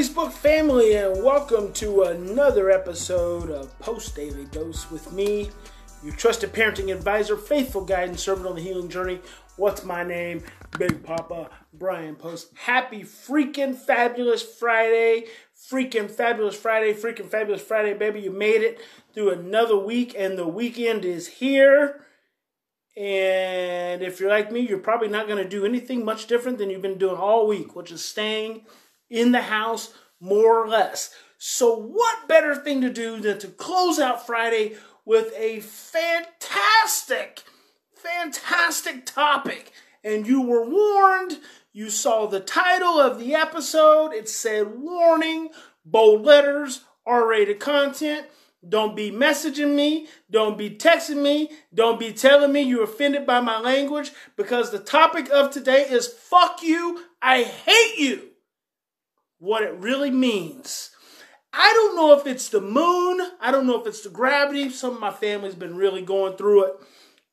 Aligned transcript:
Facebook 0.00 0.32
family, 0.32 0.94
and 0.94 1.22
welcome 1.22 1.70
to 1.74 2.04
another 2.04 2.70
episode 2.70 3.50
of 3.50 3.78
Post 3.80 4.16
Daily 4.16 4.46
Dose 4.46 4.90
with 4.90 5.12
me, 5.12 5.50
your 6.02 6.14
trusted 6.14 6.54
parenting 6.54 6.90
advisor, 6.90 7.36
faithful 7.36 7.84
guide, 7.84 8.08
and 8.08 8.18
servant 8.18 8.46
on 8.46 8.54
the 8.54 8.62
healing 8.62 8.88
journey. 8.88 9.20
What's 9.56 9.84
my 9.84 10.02
name? 10.02 10.42
Big 10.78 11.04
Papa 11.04 11.50
Bryan 11.74 12.16
Post. 12.16 12.48
Happy 12.56 13.02
freaking 13.02 13.76
fabulous 13.76 14.40
Friday! 14.42 15.26
Freaking 15.70 16.10
fabulous 16.10 16.56
Friday! 16.56 16.94
Freaking 16.94 17.28
fabulous 17.28 17.60
Friday, 17.60 17.92
baby! 17.92 18.20
You 18.20 18.30
made 18.30 18.62
it 18.62 18.80
through 19.12 19.32
another 19.32 19.76
week, 19.76 20.14
and 20.16 20.38
the 20.38 20.48
weekend 20.48 21.04
is 21.04 21.26
here. 21.26 22.06
And 22.96 24.00
if 24.00 24.18
you're 24.18 24.30
like 24.30 24.50
me, 24.50 24.60
you're 24.60 24.78
probably 24.78 25.08
not 25.08 25.28
going 25.28 25.42
to 25.42 25.48
do 25.48 25.66
anything 25.66 26.06
much 26.06 26.26
different 26.26 26.56
than 26.56 26.70
you've 26.70 26.80
been 26.80 26.96
doing 26.96 27.16
all 27.16 27.46
week, 27.46 27.76
which 27.76 27.92
is 27.92 28.02
staying 28.02 28.62
in 29.10 29.32
the 29.32 29.42
house 29.42 29.92
more 30.20 30.62
or 30.62 30.68
less. 30.68 31.14
So, 31.38 31.74
what 31.74 32.28
better 32.28 32.54
thing 32.54 32.80
to 32.82 32.90
do 32.90 33.18
than 33.18 33.38
to 33.38 33.48
close 33.48 33.98
out 33.98 34.26
Friday 34.26 34.76
with 35.04 35.32
a 35.36 35.60
fantastic, 35.60 37.42
fantastic 37.94 39.06
topic? 39.06 39.72
And 40.04 40.26
you 40.26 40.42
were 40.42 40.68
warned, 40.68 41.38
you 41.72 41.90
saw 41.90 42.26
the 42.26 42.40
title 42.40 43.00
of 43.00 43.18
the 43.18 43.34
episode, 43.34 44.12
it 44.12 44.28
said 44.28 44.78
warning, 44.78 45.48
bold 45.84 46.24
letters, 46.24 46.84
R 47.06 47.26
rated 47.26 47.58
content. 47.58 48.26
Don't 48.68 48.94
be 48.94 49.10
messaging 49.10 49.74
me. 49.74 50.08
Don't 50.30 50.58
be 50.58 50.68
texting 50.68 51.22
me. 51.22 51.50
Don't 51.72 51.98
be 51.98 52.12
telling 52.12 52.52
me 52.52 52.60
you're 52.60 52.84
offended 52.84 53.26
by 53.26 53.40
my 53.40 53.58
language 53.58 54.12
because 54.36 54.70
the 54.70 54.78
topic 54.78 55.30
of 55.30 55.50
today 55.50 55.86
is 55.88 56.06
fuck 56.06 56.62
you. 56.62 57.04
I 57.22 57.44
hate 57.44 57.96
you 57.96 58.29
what 59.40 59.62
it 59.62 59.74
really 59.74 60.10
means. 60.10 60.90
I 61.52 61.72
don't 61.72 61.96
know 61.96 62.16
if 62.16 62.26
it's 62.26 62.48
the 62.48 62.60
moon. 62.60 63.20
I 63.40 63.50
don't 63.50 63.66
know 63.66 63.80
if 63.80 63.86
it's 63.86 64.02
the 64.02 64.10
gravity. 64.10 64.70
Some 64.70 64.94
of 64.94 65.00
my 65.00 65.10
family's 65.10 65.56
been 65.56 65.74
really 65.74 66.02
going 66.02 66.36
through 66.36 66.66
it 66.66 66.74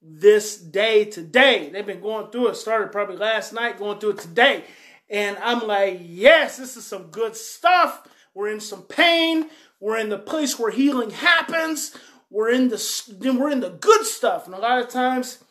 this 0.01 0.57
day 0.57 1.05
today. 1.05 1.69
They've 1.69 1.85
been 1.85 2.01
going 2.01 2.31
through 2.31 2.47
it. 2.47 2.55
Started 2.55 2.91
probably 2.91 3.17
last 3.17 3.53
night, 3.53 3.77
going 3.77 3.99
through 3.99 4.11
it 4.11 4.19
today. 4.19 4.63
And 5.09 5.37
I'm 5.37 5.67
like, 5.67 5.99
yes, 6.03 6.57
this 6.57 6.75
is 6.77 6.85
some 6.85 7.07
good 7.07 7.35
stuff. 7.35 8.07
We're 8.33 8.49
in 8.49 8.59
some 8.59 8.83
pain. 8.83 9.49
We're 9.79 9.97
in 9.97 10.09
the 10.09 10.17
place 10.17 10.57
where 10.57 10.71
healing 10.71 11.11
happens. 11.11 11.95
We're 12.29 12.49
in 12.49 12.69
the 12.69 13.37
we're 13.37 13.51
in 13.51 13.59
the 13.59 13.69
good 13.69 14.05
stuff. 14.05 14.45
And 14.45 14.55
a 14.55 14.59
lot 14.59 14.81
of 14.81 14.89
times 14.89 15.43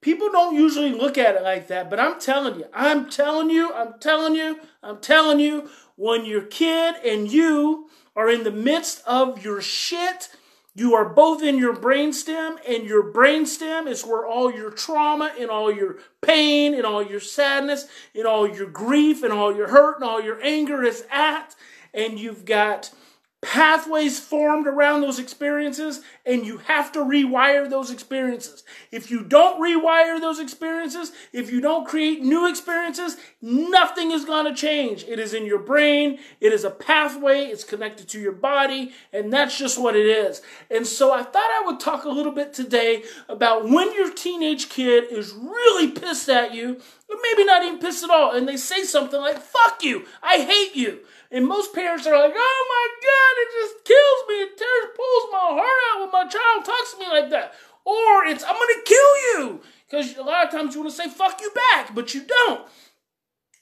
people 0.00 0.30
don't 0.30 0.54
usually 0.54 0.92
look 0.92 1.18
at 1.18 1.36
it 1.36 1.42
like 1.42 1.68
that. 1.68 1.90
But 1.90 2.00
I'm 2.00 2.20
telling 2.20 2.58
you, 2.60 2.66
I'm 2.72 3.10
telling 3.10 3.50
you, 3.50 3.72
I'm 3.72 3.94
telling 4.00 4.34
you, 4.34 4.60
I'm 4.82 4.98
telling 5.00 5.40
you, 5.40 5.68
when 5.96 6.24
your 6.24 6.42
kid 6.42 6.96
and 7.04 7.30
you 7.30 7.88
are 8.14 8.30
in 8.30 8.44
the 8.44 8.50
midst 8.50 9.02
of 9.06 9.44
your 9.44 9.60
shit, 9.60 10.28
you 10.74 10.94
are 10.94 11.08
both 11.08 11.42
in 11.42 11.58
your 11.58 11.74
brainstem, 11.74 12.56
and 12.68 12.84
your 12.84 13.12
brainstem 13.12 13.88
is 13.88 14.04
where 14.04 14.24
all 14.24 14.52
your 14.52 14.70
trauma 14.70 15.32
and 15.38 15.50
all 15.50 15.72
your 15.72 15.98
pain 16.20 16.72
and 16.72 16.86
all 16.86 17.02
your 17.02 17.18
sadness 17.18 17.86
and 18.14 18.26
all 18.26 18.48
your 18.48 18.68
grief 18.68 19.24
and 19.24 19.32
all 19.32 19.56
your 19.56 19.68
hurt 19.68 19.96
and 19.96 20.04
all 20.04 20.22
your 20.22 20.40
anger 20.40 20.84
is 20.84 21.04
at. 21.10 21.56
And 21.92 22.20
you've 22.20 22.44
got 22.44 22.92
pathways 23.40 24.18
formed 24.18 24.66
around 24.66 25.00
those 25.00 25.20
experiences 25.20 26.00
and 26.26 26.44
you 26.44 26.58
have 26.58 26.90
to 26.90 26.98
rewire 26.98 27.70
those 27.70 27.90
experiences. 27.90 28.64
If 28.90 29.12
you 29.12 29.22
don't 29.22 29.60
rewire 29.60 30.20
those 30.20 30.40
experiences, 30.40 31.12
if 31.32 31.50
you 31.52 31.60
don't 31.60 31.86
create 31.86 32.20
new 32.20 32.48
experiences, 32.48 33.16
nothing 33.40 34.10
is 34.10 34.24
going 34.24 34.46
to 34.46 34.60
change. 34.60 35.04
It 35.04 35.20
is 35.20 35.34
in 35.34 35.46
your 35.46 35.60
brain, 35.60 36.18
it 36.40 36.52
is 36.52 36.64
a 36.64 36.70
pathway, 36.70 37.44
it's 37.44 37.62
connected 37.62 38.08
to 38.08 38.20
your 38.20 38.32
body, 38.32 38.92
and 39.12 39.32
that's 39.32 39.56
just 39.56 39.80
what 39.80 39.94
it 39.94 40.06
is. 40.06 40.42
And 40.68 40.84
so 40.84 41.12
I 41.12 41.22
thought 41.22 41.36
I 41.36 41.62
would 41.66 41.78
talk 41.78 42.04
a 42.04 42.10
little 42.10 42.32
bit 42.32 42.52
today 42.52 43.04
about 43.28 43.68
when 43.68 43.94
your 43.94 44.12
teenage 44.12 44.68
kid 44.68 45.04
is 45.12 45.32
really 45.32 45.92
pissed 45.92 46.28
at 46.28 46.54
you, 46.54 46.80
maybe 47.08 47.44
not 47.44 47.64
even 47.64 47.78
pissed 47.78 48.04
at 48.04 48.10
all, 48.10 48.36
and 48.36 48.46
they 48.46 48.56
say 48.56 48.84
something 48.84 49.20
like, 49.20 49.38
fuck 49.38 49.82
you, 49.82 50.04
I 50.22 50.38
hate 50.38 50.76
you. 50.76 51.00
And 51.30 51.46
most 51.46 51.74
parents 51.74 52.06
are 52.06 52.18
like, 52.18 52.34
oh 52.34 52.66
my 52.70 52.88
God, 53.02 53.42
it 53.42 53.48
just 53.60 53.84
kills 53.84 54.28
me. 54.28 54.34
It 54.34 54.56
tears, 54.56 54.96
pulls 54.96 55.32
my 55.32 55.60
heart 55.60 55.78
out 55.92 56.00
when 56.00 56.10
my 56.10 56.30
child 56.30 56.64
talks 56.64 56.92
to 56.94 57.00
me 57.00 57.08
like 57.08 57.30
that. 57.30 57.52
Or 57.84 58.24
it's, 58.24 58.44
I'm 58.44 58.54
to 58.54 58.82
kill 58.84 59.16
you. 59.32 59.60
Because 59.88 60.16
a 60.16 60.22
lot 60.22 60.46
of 60.46 60.50
times 60.50 60.74
you 60.74 60.82
want 60.82 60.92
to 60.92 60.96
say, 60.96 61.08
fuck 61.08 61.40
you 61.40 61.50
back, 61.72 61.94
but 61.94 62.14
you 62.14 62.24
don't. 62.24 62.66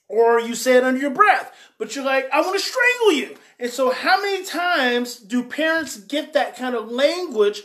Or 0.09 0.39
you 0.39 0.55
say 0.55 0.77
it 0.77 0.83
under 0.83 0.99
your 0.99 1.11
breath, 1.11 1.53
but 1.77 1.93
you're 1.95 2.05
like, 2.05 2.29
I 2.31 2.39
want 2.39 2.57
to 2.57 2.65
strangle 2.65 3.11
you. 3.11 3.37
And 3.59 3.69
so, 3.69 3.91
how 3.91 4.21
many 4.21 4.45
times 4.45 5.17
do 5.17 5.43
parents 5.43 5.97
get 5.97 6.31
that 6.31 6.55
kind 6.55 6.75
of 6.75 6.89
language 6.89 7.63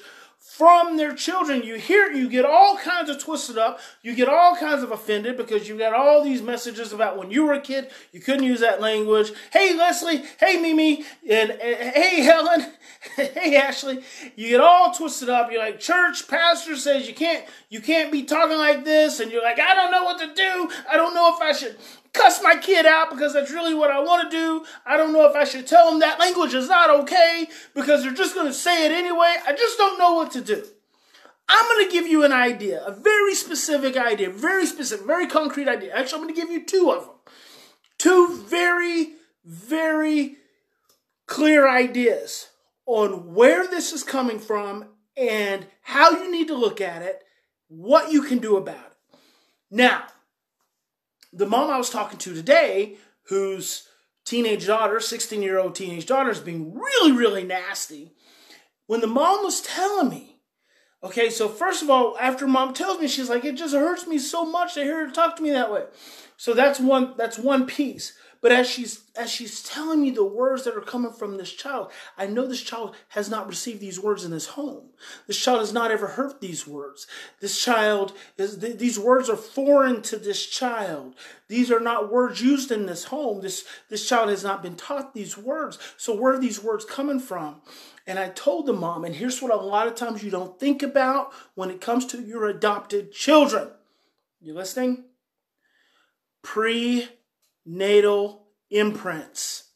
from 0.57 0.99
their 0.99 1.15
children. 1.15 1.63
You 1.63 1.77
hear 1.77 2.13
you 2.13 2.29
get 2.29 2.45
all 2.45 2.77
kinds 2.77 3.09
of 3.09 3.19
twisted 3.19 3.57
up. 3.57 3.81
You 4.03 4.15
get 4.15 4.29
all 4.29 4.55
kinds 4.55 4.83
of 4.83 4.91
offended 4.91 5.39
because 5.39 5.67
you 5.67 5.79
got 5.79 5.95
all 5.95 6.23
these 6.23 6.43
messages 6.43 6.93
about 6.93 7.17
when 7.17 7.31
you 7.31 7.47
were 7.47 7.55
a 7.55 7.61
kid, 7.61 7.91
you 8.13 8.21
couldn't 8.21 8.43
use 8.43 8.61
that 8.61 8.79
language. 8.79 9.33
Hey, 9.51 9.75
Leslie. 9.75 10.23
Hey, 10.39 10.61
Mimi. 10.61 11.07
And, 11.29 11.53
and 11.53 11.95
hey, 11.95 12.21
Helen. 12.21 12.67
hey, 13.17 13.57
Ashley. 13.57 14.05
You 14.37 14.51
get 14.51 14.61
all 14.61 14.93
twisted 14.93 15.31
up. 15.31 15.51
You're 15.51 15.63
like, 15.63 15.81
church 15.81 16.29
pastor 16.29 16.77
says 16.77 17.09
you 17.09 17.15
can't, 17.15 17.47
you 17.71 17.81
can't 17.81 18.13
be 18.13 18.25
talking 18.25 18.59
like 18.59 18.85
this. 18.85 19.21
And 19.21 19.33
you're 19.33 19.43
like, 19.43 19.59
I 19.59 19.75
don't 19.75 19.91
know 19.91 20.05
what 20.05 20.19
to 20.19 20.35
do. 20.35 20.71
I 20.91 20.97
don't 20.97 21.15
know 21.15 21.35
if 21.35 21.41
I 21.41 21.53
should 21.53 21.77
cuss 22.13 22.43
my 22.43 22.57
kid 22.57 22.87
out 22.87 23.11
because 23.11 23.33
that's 23.33 23.51
really 23.51 23.75
what 23.75 23.91
I 23.91 24.01
want 24.01 24.31
to 24.31 24.37
do. 24.37 24.65
I 24.85 24.97
don't 24.97 25.13
know 25.13 25.29
if 25.29 25.35
I 25.35 25.45
should 25.45 25.67
tell 25.67 25.91
them 25.91 26.01
that 26.01 26.21
language 26.21 26.55
is 26.55 26.69
not 26.69 26.91
okay 27.03 27.49
because 27.75 28.03
they're 28.03 28.13
just 28.13 28.35
going 28.35 28.47
to 28.47 28.53
say 28.53 28.87
it 28.87 28.93
anyway. 28.93 29.37
I 29.47 29.53
just 29.53 29.79
don't 29.79 29.99
know 29.99 30.15
what 30.15 30.31
to 30.33 30.41
do. 30.41 30.65
I'm 31.49 31.67
going 31.67 31.87
to 31.87 31.93
give 31.93 32.07
you 32.07 32.25
an 32.25 32.33
idea, 32.33 32.83
a 32.85 32.93
very 32.93 33.35
specific 33.35 33.97
idea, 33.97 34.31
very 34.31 34.65
specific, 34.65 35.07
very 35.07 35.27
concrete 35.27 35.69
idea. 35.69 35.95
Actually, 35.95 36.21
I'm 36.21 36.23
going 36.25 36.35
to 36.35 36.41
give 36.41 36.51
you 36.51 36.65
two 36.65 36.91
of 36.91 37.07
them. 37.07 37.15
Two 37.99 38.43
very, 38.49 39.15
very 39.45 40.37
clear 41.27 41.69
ideas 41.69 42.49
on 42.87 43.35
where 43.35 43.67
this 43.67 43.93
is 43.93 44.03
coming 44.03 44.39
from 44.39 44.87
and 45.17 45.67
how 45.83 46.11
you 46.11 46.31
need 46.31 46.49
to 46.49 46.55
look 46.55 46.81
at 46.81 47.03
it, 47.03 47.23
what 47.69 48.13
you 48.13 48.23
can 48.23 48.39
do 48.39 48.57
about 48.57 48.77
it. 48.77 49.19
Now, 49.71 50.05
the 51.33 51.47
mom 51.47 51.71
I 51.71 51.79
was 51.79 51.91
talking 51.91 52.19
to 52.19 52.35
today, 52.35 52.97
whose 53.29 53.89
teenage 54.25 54.67
daughter, 54.67 55.01
16 55.01 55.43
year 55.43 55.59
old 55.59 55.75
teenage 55.75 56.07
daughter, 56.07 56.31
is 56.31 56.41
being 56.41 56.75
really, 56.75 57.13
really 57.13 57.45
nasty, 57.45 58.13
when 58.87 59.01
the 59.01 59.07
mom 59.07 59.43
was 59.45 59.61
telling 59.63 60.11
me, 60.11 60.41
okay, 61.03 61.31
so 61.31 61.49
first 61.49 61.83
of 61.83 61.91
all, 61.91 62.17
after 62.21 62.47
mom 62.47 62.75
tells 62.75 63.01
me, 63.01 63.09
she's 63.09 63.31
like, 63.31 63.45
it 63.45 63.57
just 63.57 63.75
hurts 63.75 64.07
me 64.07 64.19
so 64.19 64.45
much 64.45 64.75
to 64.75 64.85
hear 64.85 65.07
her 65.07 65.13
talk 65.13 65.37
to 65.37 65.43
me 65.43 65.51
that 65.51 65.73
way. 65.73 65.85
So 66.37 66.55
that's 66.55 66.81
one 66.81 67.15
that's 67.17 67.39
one 67.39 67.67
piece. 67.67 68.15
But 68.43 68.51
as 68.51 68.69
she's 68.69 69.05
as 69.15 69.31
she's 69.31 69.63
telling 69.63 70.03
me 70.03 70.11
the 70.11 70.25
words 70.25 70.65
that 70.65 70.77
are 70.77 70.81
coming 70.81 71.13
from 71.13 71.37
this 71.37 71.53
child, 71.53 71.93
I 72.19 72.27
know 72.27 72.45
this 72.45 72.61
child 72.61 72.97
has 73.11 73.31
not 73.31 73.47
received 73.47 73.81
these 73.81 74.01
words 74.01 74.25
in 74.25 74.33
his 74.33 74.47
home. 74.49 74.91
This 75.29 75.39
child 75.39 75.61
has 75.61 75.73
not 75.73 75.93
ever 75.93 76.09
heard 76.09 76.41
these 76.41 76.67
words. 76.67 77.07
This 77.41 77.63
child 77.63 78.13
is 78.37 78.59
th- 78.59 78.79
these 78.79 78.99
words 78.99 79.31
are 79.31 79.37
foreign 79.37 80.03
to 80.03 80.17
this 80.17 80.45
child. 80.45 81.15
These 81.47 81.71
are 81.71 81.79
not 81.79 82.11
words 82.11 82.43
used 82.43 82.73
in 82.73 82.87
this 82.87 83.05
home. 83.05 83.43
This 83.43 83.65
this 83.89 84.09
child 84.09 84.29
has 84.29 84.43
not 84.43 84.61
been 84.61 84.75
taught 84.75 85.15
these 85.15 85.39
words. 85.39 85.79
So 85.97 86.13
where 86.13 86.35
are 86.35 86.41
these 86.41 86.61
words 86.61 86.85
coming 86.85 87.21
from? 87.21 87.63
And 88.09 88.19
I 88.19 88.31
told 88.31 88.67
the 88.67 88.73
mom, 88.73 89.05
and 89.05 89.15
here's 89.15 89.41
what 89.41 89.53
a 89.53 89.57
lot 89.57 89.87
of 89.87 89.95
times 89.95 90.25
you 90.25 90.33
don't 90.33 90.59
think 90.59 90.83
about 90.83 91.33
when 91.55 91.71
it 91.71 91.81
comes 91.81 92.07
to 92.07 92.21
your 92.21 92.47
adopted 92.47 93.13
children. 93.13 93.69
You 94.41 94.53
listening? 94.55 95.05
Pre 96.43 97.09
natal 97.65 98.42
imprints, 98.73 99.71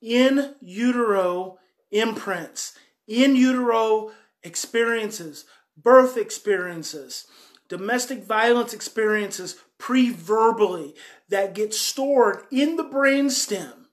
in 0.00 0.54
utero 0.60 1.58
imprints, 1.90 2.78
in 3.06 3.34
utero 3.34 4.12
experiences, 4.42 5.44
birth 5.76 6.16
experiences, 6.16 7.26
domestic 7.68 8.24
violence 8.24 8.72
experiences 8.72 9.56
pre-verbally 9.78 10.94
that 11.28 11.54
get 11.54 11.74
stored 11.74 12.42
in 12.50 12.76
the 12.76 12.84
brainstem, 12.84 13.86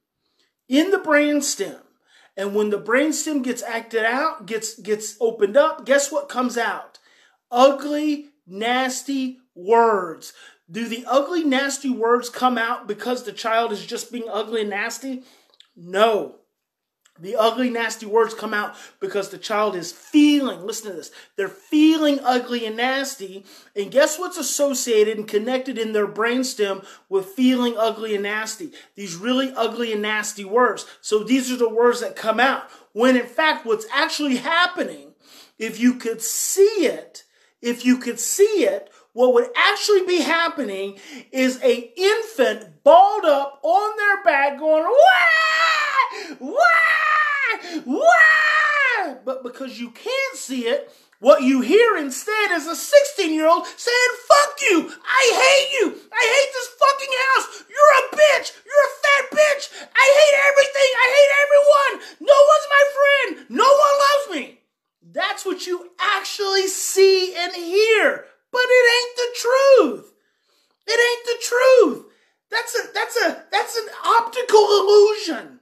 in 0.70 0.92
the 0.92 0.98
brainstem. 0.98 1.80
And 2.38 2.54
when 2.54 2.70
the 2.70 2.82
brainstem 2.82 3.44
gets 3.44 3.64
acted 3.64 4.04
out, 4.04 4.46
gets 4.46 4.78
gets 4.78 5.16
opened 5.22 5.56
up, 5.56 5.86
guess 5.86 6.12
what 6.12 6.28
comes 6.28 6.58
out? 6.58 7.00
Ugly, 7.50 8.30
nasty 8.46 9.40
words. 9.56 10.34
Do 10.70 10.88
the 10.88 11.06
ugly, 11.08 11.44
nasty 11.44 11.90
words 11.90 12.30
come 12.30 12.58
out 12.58 12.88
because 12.88 13.24
the 13.24 13.32
child 13.32 13.72
is 13.72 13.86
just 13.86 14.12
being 14.12 14.30
ugly 14.32 14.62
and 14.62 14.70
nasty? 14.70 15.24
No. 15.76 16.36
The 17.18 17.38
ugly, 17.38 17.70
nasty 17.70 18.06
words 18.06 18.34
come 18.34 18.54
out 18.54 18.76
because 19.00 19.30
the 19.30 19.38
child 19.38 19.74
is 19.76 19.94
feeling, 19.94 20.66
listen 20.66 20.92
to 20.92 20.98
this, 20.98 21.12
they're 21.38 21.48
feeling 21.48 22.20
ugly 22.22 22.66
and 22.66 22.76
nasty. 22.76 23.46
And 23.74 23.90
guess 23.90 24.20
what's 24.20 24.38
associated 24.38 25.18
and 25.18 25.28
connected 25.28 25.78
in 25.78 25.94
their 25.94 26.08
brainstem 26.08 26.86
with 27.08 27.28
feeling 27.28 27.76
ugly 27.78 28.16
and 28.16 28.24
nasty? 28.24 28.72
These 28.96 29.16
really 29.16 29.54
ugly 29.56 29.94
and 29.94 30.02
nasty 30.02 30.44
words. 30.44 30.86
So 31.00 31.24
these 31.24 31.50
are 31.52 31.58
the 31.58 31.70
words 31.70 32.02
that 32.02 32.18
come 32.18 32.40
out. 32.40 32.70
When 32.92 33.16
in 33.16 33.28
fact, 33.28 33.66
what's 33.66 33.86
actually 33.94 34.38
happening, 34.38 35.14
if 35.58 35.80
you 35.80 35.94
could 35.94 36.22
see 36.22 36.64
it, 36.86 37.24
if 37.62 37.86
you 37.86 37.98
could 37.98 38.20
see 38.20 38.66
it, 38.66 38.90
what 39.16 39.34
would 39.34 39.48
actually 39.56 40.06
be 40.06 40.20
happening 40.20 41.00
is 41.32 41.58
a 41.64 41.90
infant 41.96 42.84
balled 42.84 43.24
up 43.24 43.62
on 43.64 43.96
their 43.96 44.22
back 44.26 44.60
going, 44.60 44.84
wah, 44.84 46.36
wah, 46.42 47.82
wah. 47.86 49.16
But 49.24 49.42
because 49.42 49.80
you 49.80 49.92
can't 49.92 50.36
see 50.36 50.68
it, 50.68 50.92
what 51.20 51.44
you 51.44 51.62
hear 51.62 51.96
instead 51.96 52.52
is 52.52 52.68
a 52.68 52.76
16 52.76 53.34
year 53.34 53.48
old 53.48 53.66
saying, 53.66 54.14
fuck 54.28 54.60
you, 54.70 54.92
I 55.06 55.24
hate 55.32 55.80
you, 55.80 55.96
I 56.12 56.24
hate 56.36 56.52
this 56.52 56.76
fucking 56.76 57.16
house, 57.24 57.64
you're 57.72 57.96
a 57.96 58.10
bitch, 58.18 58.52
you're 58.66 58.86
a 58.86 58.96
fat 59.00 59.32
bitch, 59.32 59.88
I 59.96 60.08
hate 60.20 60.38
everything, 60.52 60.92
I 60.92 61.08
hate 61.16 61.32
everyone, 61.46 62.20
no 62.20 62.36
one's 62.52 62.68
my 62.70 62.84
friend, 62.98 63.46
no 63.48 63.64
one 63.64 63.96
loves 64.04 64.42
me. 64.42 64.60
That's 65.14 65.46
what 65.46 65.66
you 65.66 65.92
actually 66.02 66.68
see 66.68 67.34
and 67.34 67.56
hear 67.56 68.26
but 68.56 68.68
it 68.70 68.86
ain't 68.96 69.16
the 69.18 69.32
truth. 69.44 70.14
It 70.88 71.00
ain't 71.08 71.26
the 71.26 71.44
truth. 71.44 72.06
That's 72.50 72.74
a 72.74 72.94
that's 72.94 73.18
a 73.18 73.44
that's 73.52 73.76
an 73.76 73.88
optical 74.06 74.62
illusion. 74.62 75.60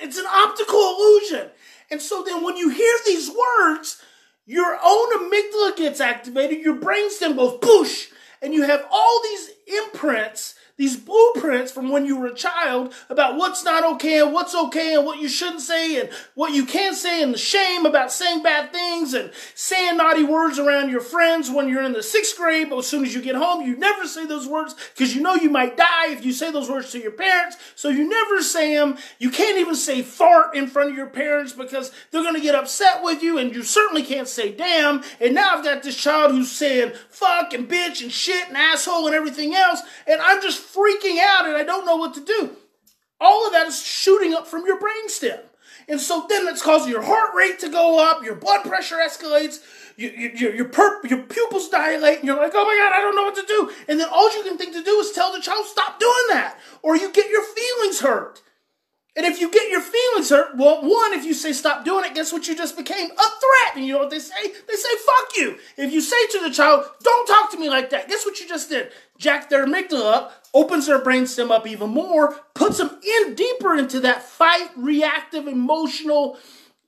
It's 0.00 0.18
an 0.18 0.26
optical 0.26 0.80
illusion. 0.80 1.50
And 1.92 2.02
so 2.02 2.24
then 2.24 2.42
when 2.42 2.56
you 2.56 2.70
hear 2.70 2.96
these 3.06 3.30
words, 3.30 4.02
your 4.44 4.76
own 4.84 5.30
amygdala 5.30 5.76
gets 5.76 6.00
activated, 6.00 6.64
your 6.64 6.80
brainstem 6.80 7.36
goes 7.36 7.58
push, 7.62 8.08
and 8.42 8.52
you 8.52 8.62
have 8.64 8.84
all 8.90 9.22
these 9.22 9.50
imprints 9.84 10.56
these 10.76 10.96
blueprints 10.96 11.70
from 11.70 11.88
when 11.88 12.04
you 12.04 12.16
were 12.16 12.26
a 12.26 12.34
child 12.34 12.92
about 13.08 13.36
what's 13.36 13.64
not 13.64 13.84
okay 13.94 14.20
and 14.20 14.32
what's 14.32 14.54
okay 14.54 14.94
and 14.94 15.06
what 15.06 15.20
you 15.20 15.28
shouldn't 15.28 15.60
say 15.60 16.00
and 16.00 16.10
what 16.34 16.52
you 16.52 16.66
can't 16.66 16.96
say 16.96 17.22
and 17.22 17.32
the 17.32 17.38
shame 17.38 17.86
about 17.86 18.10
saying 18.10 18.42
bad 18.42 18.72
things 18.72 19.14
and 19.14 19.30
saying 19.54 19.96
naughty 19.96 20.24
words 20.24 20.58
around 20.58 20.90
your 20.90 21.00
friends 21.00 21.48
when 21.48 21.68
you're 21.68 21.82
in 21.82 21.92
the 21.92 22.02
sixth 22.02 22.36
grade, 22.36 22.70
but 22.70 22.78
as 22.78 22.86
soon 22.88 23.04
as 23.04 23.14
you 23.14 23.22
get 23.22 23.36
home, 23.36 23.64
you 23.64 23.76
never 23.76 24.04
say 24.06 24.26
those 24.26 24.48
words 24.48 24.74
because 24.94 25.14
you 25.14 25.22
know 25.22 25.34
you 25.34 25.48
might 25.48 25.76
die 25.76 26.08
if 26.08 26.24
you 26.24 26.32
say 26.32 26.50
those 26.50 26.68
words 26.68 26.90
to 26.90 26.98
your 26.98 27.12
parents. 27.12 27.56
So 27.76 27.88
you 27.88 28.08
never 28.08 28.42
say 28.42 28.74
them. 28.74 28.98
You 29.20 29.30
can't 29.30 29.58
even 29.58 29.76
say 29.76 30.02
fart 30.02 30.56
in 30.56 30.66
front 30.66 30.90
of 30.90 30.96
your 30.96 31.06
parents 31.06 31.52
because 31.52 31.92
they're 32.10 32.22
going 32.22 32.34
to 32.34 32.40
get 32.40 32.56
upset 32.56 33.02
with 33.02 33.22
you 33.22 33.38
and 33.38 33.54
you 33.54 33.62
certainly 33.62 34.02
can't 34.02 34.28
say 34.28 34.50
damn. 34.50 35.04
And 35.20 35.34
now 35.34 35.54
I've 35.54 35.64
got 35.64 35.84
this 35.84 35.96
child 35.96 36.32
who's 36.32 36.50
saying 36.50 36.92
fuck 37.10 37.52
and 37.52 37.68
bitch 37.68 38.02
and 38.02 38.10
shit 38.10 38.48
and 38.48 38.56
asshole 38.56 39.06
and 39.06 39.14
everything 39.14 39.54
else. 39.54 39.80
And 40.06 40.20
I'm 40.20 40.42
just 40.42 40.63
freaking 40.64 41.18
out 41.20 41.46
and 41.46 41.56
I 41.56 41.64
don't 41.64 41.86
know 41.86 41.96
what 41.96 42.14
to 42.14 42.24
do. 42.24 42.56
All 43.20 43.46
of 43.46 43.52
that 43.52 43.66
is 43.66 43.82
shooting 43.82 44.34
up 44.34 44.46
from 44.46 44.66
your 44.66 44.78
brainstem. 44.78 45.40
And 45.88 46.00
so 46.00 46.26
then 46.28 46.46
that's 46.46 46.62
causing 46.62 46.90
your 46.90 47.02
heart 47.02 47.34
rate 47.34 47.58
to 47.60 47.68
go 47.68 47.98
up, 48.02 48.24
your 48.24 48.34
blood 48.34 48.64
pressure 48.64 48.96
escalates, 48.96 49.60
you, 49.96 50.10
you, 50.10 50.30
your, 50.34 50.54
your, 50.54 50.68
perp, 50.68 51.08
your 51.08 51.22
pupils 51.22 51.68
dilate, 51.68 52.18
and 52.18 52.26
you're 52.26 52.36
like, 52.36 52.52
oh 52.54 52.64
my 52.64 52.78
God, 52.80 52.98
I 52.98 53.00
don't 53.00 53.14
know 53.14 53.24
what 53.24 53.34
to 53.36 53.46
do. 53.46 53.70
And 53.88 54.00
then 54.00 54.08
all 54.12 54.34
you 54.36 54.42
can 54.42 54.56
think 54.56 54.72
to 54.74 54.82
do 54.82 54.98
is 54.98 55.12
tell 55.12 55.32
the 55.32 55.40
child, 55.40 55.66
stop 55.66 56.00
doing 56.00 56.26
that, 56.30 56.58
or 56.82 56.96
you 56.96 57.12
get 57.12 57.30
your 57.30 57.44
feelings 57.44 58.00
hurt. 58.00 58.42
And 59.16 59.24
if 59.24 59.40
you 59.40 59.48
get 59.48 59.70
your 59.70 59.80
feelings 59.80 60.30
hurt, 60.30 60.56
well, 60.56 60.82
one, 60.82 61.12
if 61.12 61.24
you 61.24 61.34
say 61.34 61.52
stop 61.52 61.84
doing 61.84 62.04
it, 62.04 62.14
guess 62.14 62.32
what 62.32 62.48
you 62.48 62.56
just 62.56 62.76
became? 62.76 63.10
A 63.10 63.14
threat. 63.14 63.76
And 63.76 63.86
you 63.86 63.92
know 63.92 64.00
what 64.00 64.10
they 64.10 64.18
say? 64.18 64.42
They 64.42 64.74
say, 64.74 64.88
fuck 65.06 65.36
you. 65.36 65.56
If 65.76 65.92
you 65.92 66.00
say 66.00 66.26
to 66.32 66.40
the 66.40 66.50
child, 66.50 66.86
don't 67.02 67.26
talk 67.26 67.52
to 67.52 67.58
me 67.58 67.70
like 67.70 67.90
that, 67.90 68.08
guess 68.08 68.24
what 68.24 68.40
you 68.40 68.48
just 68.48 68.70
did? 68.70 68.90
Jack 69.18 69.50
their 69.50 69.66
amygdala 69.66 70.12
up, 70.12 70.43
opens 70.54 70.86
their 70.86 71.00
brainstem 71.00 71.50
up 71.50 71.66
even 71.66 71.90
more, 71.90 72.36
puts 72.54 72.78
them 72.78 72.98
in 73.02 73.34
deeper 73.34 73.74
into 73.74 74.00
that 74.00 74.22
fight, 74.22 74.70
reactive, 74.76 75.46
emotional, 75.46 76.38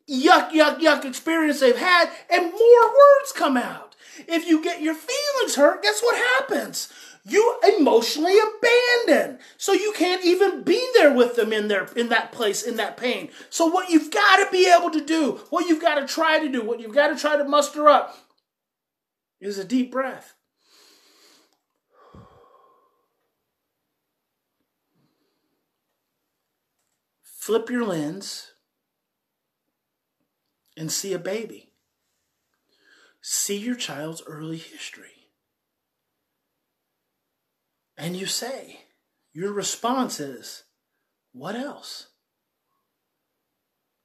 yuck, 0.08 0.50
yuck, 0.52 0.78
yuck 0.78 1.04
experience 1.04 1.60
they've 1.60 1.76
had, 1.76 2.10
and 2.30 2.52
more 2.52 2.84
words 2.84 3.32
come 3.34 3.56
out. 3.56 3.96
If 4.28 4.46
you 4.46 4.62
get 4.62 4.80
your 4.80 4.94
feelings 4.94 5.56
hurt, 5.56 5.82
guess 5.82 6.00
what 6.00 6.16
happens? 6.16 6.92
you 7.28 7.58
emotionally 7.76 8.36
abandon. 8.38 9.38
So 9.56 9.72
you 9.72 9.92
can't 9.96 10.24
even 10.24 10.62
be 10.62 10.88
there 10.94 11.12
with 11.12 11.34
them 11.34 11.52
in 11.52 11.68
their 11.68 11.86
in 11.96 12.08
that 12.10 12.30
place, 12.30 12.62
in 12.62 12.76
that 12.76 12.96
pain. 12.96 13.30
So 13.50 13.66
what 13.66 13.90
you've 13.90 14.12
got 14.12 14.44
to 14.44 14.50
be 14.52 14.72
able 14.72 14.90
to 14.90 15.04
do, 15.04 15.40
what 15.50 15.66
you've 15.68 15.82
got 15.82 15.96
to 15.96 16.06
try 16.06 16.38
to 16.38 16.48
do, 16.48 16.62
what 16.62 16.80
you've 16.80 16.94
got 16.94 17.08
to 17.08 17.16
try 17.16 17.36
to 17.36 17.44
muster 17.44 17.88
up 17.88 18.16
is 19.40 19.58
a 19.58 19.64
deep 19.64 19.90
breath. 19.90 20.36
Flip 27.46 27.70
your 27.70 27.84
lens 27.84 28.54
and 30.76 30.90
see 30.90 31.12
a 31.12 31.19
baby. 31.20 31.70
See 33.20 33.56
your 33.56 33.76
child's 33.76 34.20
early 34.26 34.56
history. 34.56 35.28
And 37.96 38.16
you 38.16 38.26
say, 38.26 38.81
your 39.32 39.52
response 39.52 40.19
is, 40.19 40.64
What 41.31 41.54
else? 41.54 42.08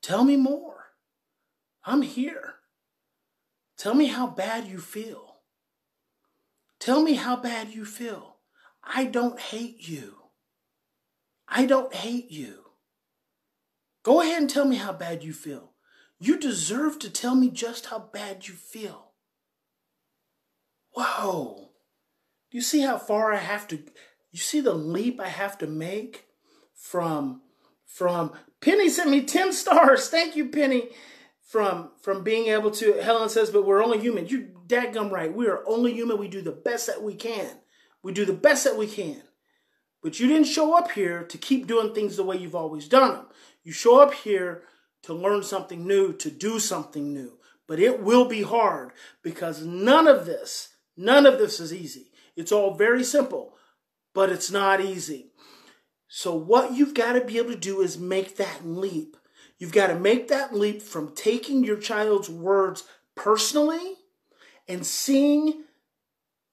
Tell 0.03 0.23
me 0.23 0.35
more. 0.35 0.91
I'm 1.83 2.03
here. 2.03 2.57
Tell 3.75 3.95
me 3.95 4.05
how 4.05 4.27
bad 4.27 4.67
you 4.67 4.77
feel. 4.77 5.37
Tell 6.77 7.01
me 7.01 7.15
how 7.15 7.37
bad 7.37 7.73
you 7.73 7.85
feel. 7.85 8.35
I 8.83 9.05
don't 9.05 9.39
hate 9.39 9.89
you. 9.89 10.17
I 11.47 11.65
don't 11.65 11.91
hate 11.91 12.29
you. 12.29 12.60
Go 14.03 14.21
ahead 14.21 14.41
and 14.41 14.49
tell 14.49 14.65
me 14.65 14.77
how 14.77 14.93
bad 14.93 15.23
you 15.23 15.33
feel. 15.33 15.73
You 16.19 16.37
deserve 16.37 16.99
to 16.99 17.09
tell 17.09 17.35
me 17.35 17.49
just 17.49 17.87
how 17.87 17.99
bad 17.99 18.47
you 18.47 18.53
feel. 18.53 19.11
Whoa. 20.93 21.71
You 22.51 22.61
see 22.61 22.81
how 22.81 22.97
far 22.97 23.33
I 23.33 23.37
have 23.37 23.67
to 23.69 23.79
you 24.31 24.39
see 24.39 24.61
the 24.61 24.73
leap 24.73 25.19
I 25.19 25.27
have 25.27 25.57
to 25.59 25.67
make 25.67 26.25
from 26.73 27.41
from 27.85 28.31
Penny 28.61 28.87
sent 28.89 29.09
me 29.09 29.23
10 29.23 29.51
stars. 29.53 30.09
Thank 30.09 30.35
you, 30.35 30.49
Penny. 30.49 30.89
From 31.41 31.91
from 32.01 32.23
being 32.23 32.47
able 32.47 32.71
to 32.71 32.93
Helen 33.01 33.29
says, 33.29 33.49
but 33.49 33.65
we're 33.65 33.83
only 33.83 33.99
human. 33.99 34.27
You're 34.27 34.47
dadgum 34.67 35.11
right. 35.11 35.33
We 35.33 35.47
are 35.47 35.63
only 35.67 35.93
human. 35.93 36.17
We 36.17 36.29
do 36.29 36.41
the 36.41 36.51
best 36.51 36.87
that 36.87 37.03
we 37.03 37.13
can. 37.13 37.57
We 38.03 38.13
do 38.13 38.25
the 38.25 38.33
best 38.33 38.63
that 38.63 38.77
we 38.77 38.87
can. 38.87 39.21
But 40.01 40.19
you 40.19 40.27
didn't 40.27 40.45
show 40.45 40.75
up 40.75 40.91
here 40.91 41.23
to 41.23 41.37
keep 41.37 41.67
doing 41.67 41.93
things 41.93 42.17
the 42.17 42.23
way 42.23 42.37
you've 42.37 42.55
always 42.55 42.87
done 42.87 43.13
them. 43.13 43.25
You 43.63 43.71
show 43.71 44.01
up 44.01 44.13
here 44.13 44.63
to 45.03 45.13
learn 45.13 45.43
something 45.43 45.85
new, 45.85 46.13
to 46.13 46.31
do 46.31 46.59
something 46.59 47.13
new. 47.13 47.33
But 47.67 47.79
it 47.79 48.01
will 48.01 48.25
be 48.25 48.41
hard 48.41 48.91
because 49.21 49.63
none 49.63 50.07
of 50.07 50.25
this, 50.25 50.69
none 50.97 51.25
of 51.25 51.37
this 51.37 51.59
is 51.59 51.73
easy. 51.73 52.11
It's 52.35 52.51
all 52.51 52.73
very 52.73 53.03
simple, 53.03 53.55
but 54.13 54.29
it's 54.29 54.51
not 54.51 54.81
easy. 54.81 55.31
So, 56.07 56.35
what 56.35 56.73
you've 56.73 56.93
got 56.93 57.13
to 57.13 57.21
be 57.21 57.37
able 57.37 57.51
to 57.51 57.57
do 57.57 57.81
is 57.81 57.97
make 57.97 58.35
that 58.37 58.65
leap. 58.65 59.15
You've 59.57 59.71
got 59.71 59.87
to 59.87 59.95
make 59.95 60.27
that 60.27 60.53
leap 60.53 60.81
from 60.81 61.15
taking 61.15 61.63
your 61.63 61.77
child's 61.77 62.29
words 62.29 62.83
personally 63.15 63.93
and 64.67 64.85
seeing 64.85 65.63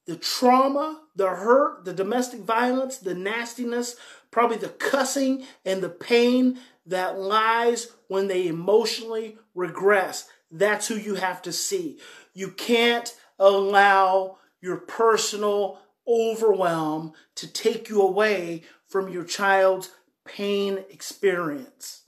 the 0.06 0.16
trauma, 0.16 1.02
the 1.18 1.28
hurt, 1.28 1.84
the 1.84 1.92
domestic 1.92 2.40
violence, 2.40 2.96
the 2.96 3.14
nastiness, 3.14 3.96
probably 4.30 4.56
the 4.56 4.68
cussing 4.68 5.44
and 5.64 5.82
the 5.82 5.88
pain 5.88 6.58
that 6.86 7.18
lies 7.18 7.88
when 8.06 8.28
they 8.28 8.46
emotionally 8.46 9.36
regress. 9.54 10.28
That's 10.50 10.86
who 10.86 10.94
you 10.94 11.16
have 11.16 11.42
to 11.42 11.52
see. 11.52 11.98
You 12.32 12.52
can't 12.52 13.14
allow 13.38 14.38
your 14.60 14.76
personal 14.76 15.80
overwhelm 16.06 17.12
to 17.34 17.52
take 17.52 17.88
you 17.88 18.00
away 18.00 18.62
from 18.86 19.08
your 19.08 19.24
child's 19.24 19.90
pain 20.24 20.84
experience. 20.88 22.02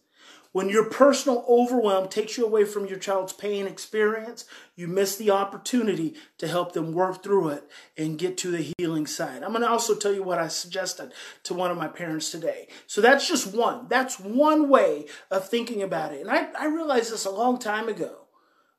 When 0.52 0.69
your 0.69 0.90
personal 0.90 1.45
overwhelm 1.49 2.09
takes 2.09 2.37
you 2.37 2.45
away 2.45 2.64
from 2.64 2.87
your 2.87 2.99
child's 2.99 3.33
pain 3.33 3.69
experience, 3.69 4.47
you 4.75 4.88
miss 4.88 5.16
the 5.16 5.30
opportunity 5.30 6.14
to 6.38 6.49
help 6.49 6.73
them 6.73 6.92
work 6.92 7.23
through 7.23 7.50
it 7.50 7.71
and 7.97 8.19
get 8.19 8.37
to 8.38 8.50
the 8.50 8.73
healing 8.76 9.07
side. 9.07 9.45
I'm 9.45 9.50
going 9.50 9.62
to 9.62 9.71
also 9.71 9.95
tell 9.95 10.12
you 10.12 10.25
what 10.25 10.40
I 10.40 10.49
suggested 10.49 11.12
to 11.45 11.54
one 11.54 11.71
of 11.71 11.76
my 11.76 11.87
parents 11.87 12.33
today. 12.33 12.66
So 12.88 13.00
that's 13.00 13.28
just 13.28 13.54
one. 13.54 13.87
That's 13.88 14.19
one 14.19 14.69
way 14.69 15.07
of 15.30 15.49
thinking 15.49 15.83
about 15.83 16.12
it. 16.12 16.23
And 16.23 16.30
I, 16.30 16.49
I 16.59 16.66
realized 16.66 17.12
this 17.12 17.26
a 17.26 17.30
long 17.30 17.61
time 17.61 17.88
ago. 17.88 18.26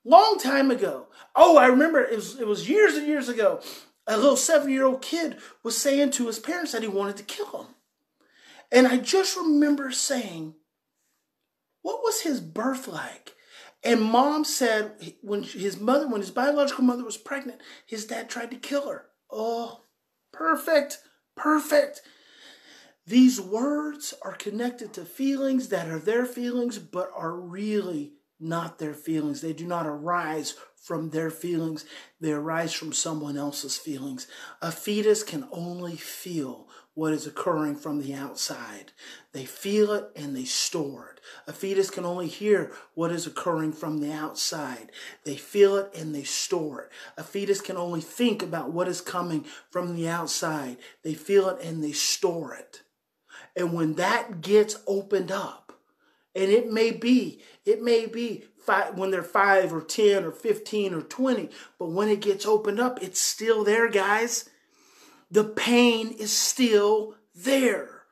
Long 0.03 0.39
time 0.39 0.71
ago. 0.71 1.07
Oh, 1.35 1.57
I 1.57 1.67
remember 1.67 2.01
it 2.01 2.15
was, 2.15 2.37
it 2.37 2.47
was 2.47 2.67
years 2.67 2.95
and 2.95 3.07
years 3.07 3.29
ago. 3.29 3.61
A 4.07 4.17
little 4.17 4.35
seven 4.35 4.71
year 4.71 4.85
old 4.85 5.01
kid 5.01 5.37
was 5.63 5.77
saying 5.77 6.11
to 6.11 6.27
his 6.27 6.39
parents 6.39 6.73
that 6.73 6.81
he 6.81 6.89
wanted 6.89 7.15
to 7.17 7.23
kill 7.23 7.61
him. 7.61 7.75
And 8.73 8.87
I 8.87 8.97
just 8.97 9.37
remember 9.37 9.91
saying, 9.91 10.55
what 11.81 12.01
was 12.03 12.21
his 12.21 12.39
birth 12.39 12.87
like? 12.87 13.33
And 13.83 14.01
mom 14.01 14.43
said 14.43 15.13
when 15.21 15.43
his 15.43 15.79
mother, 15.79 16.07
when 16.07 16.21
his 16.21 16.31
biological 16.31 16.83
mother 16.83 17.03
was 17.03 17.17
pregnant, 17.17 17.61
his 17.85 18.05
dad 18.05 18.29
tried 18.29 18.51
to 18.51 18.57
kill 18.57 18.89
her. 18.89 19.05
Oh, 19.29 19.81
perfect, 20.31 20.99
perfect. 21.35 22.01
These 23.07 23.41
words 23.41 24.13
are 24.21 24.33
connected 24.33 24.93
to 24.93 25.05
feelings 25.05 25.69
that 25.69 25.89
are 25.89 25.99
their 25.99 26.25
feelings, 26.25 26.77
but 26.77 27.09
are 27.15 27.35
really 27.35 28.13
not 28.39 28.77
their 28.77 28.93
feelings. 28.93 29.41
They 29.41 29.53
do 29.53 29.65
not 29.65 29.87
arise 29.87 30.55
from 30.75 31.11
their 31.11 31.29
feelings, 31.29 31.85
they 32.19 32.31
arise 32.31 32.73
from 32.73 32.91
someone 32.91 33.37
else's 33.37 33.77
feelings. 33.77 34.27
A 34.63 34.71
fetus 34.71 35.21
can 35.21 35.47
only 35.51 35.95
feel 35.95 36.67
what 36.93 37.13
is 37.13 37.25
occurring 37.25 37.75
from 37.75 38.01
the 38.01 38.13
outside. 38.13 38.91
They 39.31 39.45
feel 39.45 39.93
it 39.93 40.09
and 40.15 40.35
they 40.35 40.43
store 40.43 41.13
it. 41.15 41.21
A 41.47 41.53
fetus 41.53 41.89
can 41.89 42.05
only 42.05 42.27
hear 42.27 42.73
what 42.95 43.11
is 43.11 43.25
occurring 43.25 43.71
from 43.73 44.01
the 44.01 44.11
outside. 44.11 44.91
They 45.23 45.35
feel 45.35 45.77
it 45.77 45.93
and 45.95 46.13
they 46.13 46.23
store 46.23 46.81
it. 46.81 46.89
A 47.17 47.23
fetus 47.23 47.61
can 47.61 47.77
only 47.77 48.01
think 48.01 48.43
about 48.43 48.71
what 48.71 48.89
is 48.89 48.99
coming 48.99 49.45
from 49.69 49.95
the 49.95 50.09
outside. 50.09 50.77
They 51.03 51.13
feel 51.13 51.47
it 51.49 51.63
and 51.63 51.83
they 51.83 51.93
store 51.93 52.53
it. 52.55 52.81
And 53.55 53.73
when 53.73 53.93
that 53.95 54.41
gets 54.41 54.77
opened 54.85 55.31
up, 55.31 55.73
and 56.33 56.49
it 56.49 56.71
may 56.71 56.91
be, 56.91 57.41
it 57.65 57.81
may 57.81 58.05
be 58.05 58.45
five, 58.57 58.97
when 58.97 59.11
they're 59.11 59.23
five 59.23 59.73
or 59.73 59.81
10 59.81 60.23
or 60.23 60.31
15 60.31 60.93
or 60.93 61.01
20, 61.01 61.49
but 61.77 61.89
when 61.89 62.07
it 62.07 62.21
gets 62.21 62.45
opened 62.45 62.79
up, 62.79 63.01
it's 63.03 63.19
still 63.19 63.63
there, 63.63 63.89
guys 63.89 64.49
the 65.31 65.45
pain 65.45 66.11
is 66.11 66.31
still 66.31 67.15
there. 67.33 68.03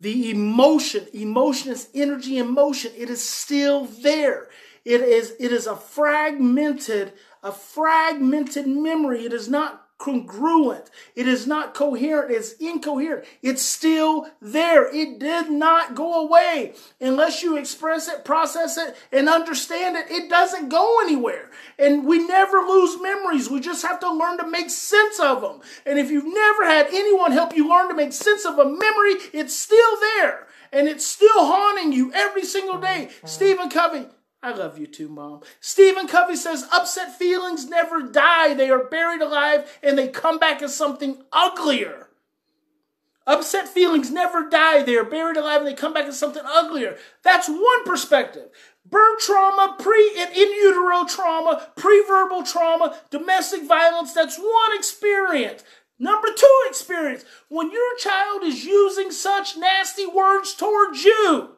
The 0.00 0.30
emotion, 0.30 1.06
emotion 1.12 1.72
is 1.72 1.88
energy 1.94 2.38
and 2.38 2.50
motion. 2.50 2.92
It 2.96 3.10
is 3.10 3.26
still 3.26 3.86
there. 3.86 4.48
It 4.84 5.00
is, 5.00 5.34
it 5.40 5.52
is 5.52 5.66
a 5.66 5.74
fragmented, 5.74 7.12
a 7.42 7.50
fragmented 7.50 8.68
memory. 8.68 9.24
It 9.24 9.32
is 9.32 9.48
not 9.48 9.85
congruent. 9.98 10.90
It 11.14 11.26
is 11.26 11.46
not 11.46 11.74
coherent. 11.74 12.30
It's 12.30 12.52
incoherent. 12.54 13.24
It's 13.42 13.62
still 13.62 14.28
there. 14.40 14.94
It 14.94 15.18
did 15.18 15.50
not 15.50 15.94
go 15.94 16.26
away. 16.26 16.74
Unless 17.00 17.42
you 17.42 17.56
express 17.56 18.08
it, 18.08 18.24
process 18.24 18.76
it, 18.76 18.94
and 19.10 19.28
understand 19.28 19.96
it, 19.96 20.10
it 20.10 20.28
doesn't 20.28 20.68
go 20.68 21.00
anywhere. 21.02 21.50
And 21.78 22.06
we 22.06 22.26
never 22.26 22.58
lose 22.58 23.00
memories. 23.00 23.50
We 23.50 23.60
just 23.60 23.84
have 23.86 24.00
to 24.00 24.12
learn 24.12 24.38
to 24.38 24.46
make 24.46 24.70
sense 24.70 25.18
of 25.18 25.40
them. 25.40 25.60
And 25.86 25.98
if 25.98 26.10
you've 26.10 26.24
never 26.24 26.64
had 26.64 26.88
anyone 26.88 27.32
help 27.32 27.56
you 27.56 27.68
learn 27.68 27.88
to 27.88 27.94
make 27.94 28.12
sense 28.12 28.44
of 28.44 28.58
a 28.58 28.64
memory, 28.64 29.14
it's 29.32 29.56
still 29.56 30.00
there. 30.00 30.46
And 30.72 30.88
it's 30.88 31.06
still 31.06 31.46
haunting 31.46 31.92
you 31.92 32.12
every 32.12 32.44
single 32.44 32.78
day. 32.78 33.10
Stephen 33.24 33.70
Covey, 33.70 34.06
I 34.46 34.52
love 34.52 34.78
you 34.78 34.86
too, 34.86 35.08
Mom. 35.08 35.40
Stephen 35.58 36.06
Covey 36.06 36.36
says 36.36 36.68
upset 36.72 37.18
feelings 37.18 37.68
never 37.68 38.00
die. 38.00 38.54
They 38.54 38.70
are 38.70 38.84
buried 38.84 39.20
alive 39.20 39.76
and 39.82 39.98
they 39.98 40.06
come 40.06 40.38
back 40.38 40.62
as 40.62 40.72
something 40.72 41.24
uglier. 41.32 42.10
Upset 43.26 43.66
feelings 43.66 44.08
never 44.08 44.48
die. 44.48 44.84
They 44.84 44.94
are 44.94 45.02
buried 45.02 45.36
alive 45.36 45.62
and 45.62 45.66
they 45.66 45.74
come 45.74 45.92
back 45.92 46.06
as 46.06 46.16
something 46.16 46.44
uglier. 46.46 46.96
That's 47.24 47.48
one 47.48 47.84
perspective. 47.84 48.50
Birth 48.88 49.18
trauma, 49.18 49.74
pre 49.80 50.12
and 50.16 50.30
in 50.30 50.52
utero 50.52 51.04
trauma, 51.06 51.72
pre-verbal 51.74 52.44
trauma, 52.44 52.96
domestic 53.10 53.64
violence, 53.64 54.12
that's 54.12 54.38
one 54.38 54.78
experience. 54.78 55.64
Number 55.98 56.28
two 56.28 56.62
experience, 56.68 57.24
when 57.48 57.72
your 57.72 57.96
child 57.98 58.44
is 58.44 58.64
using 58.64 59.10
such 59.10 59.56
nasty 59.56 60.06
words 60.06 60.54
towards 60.54 61.02
you. 61.02 61.55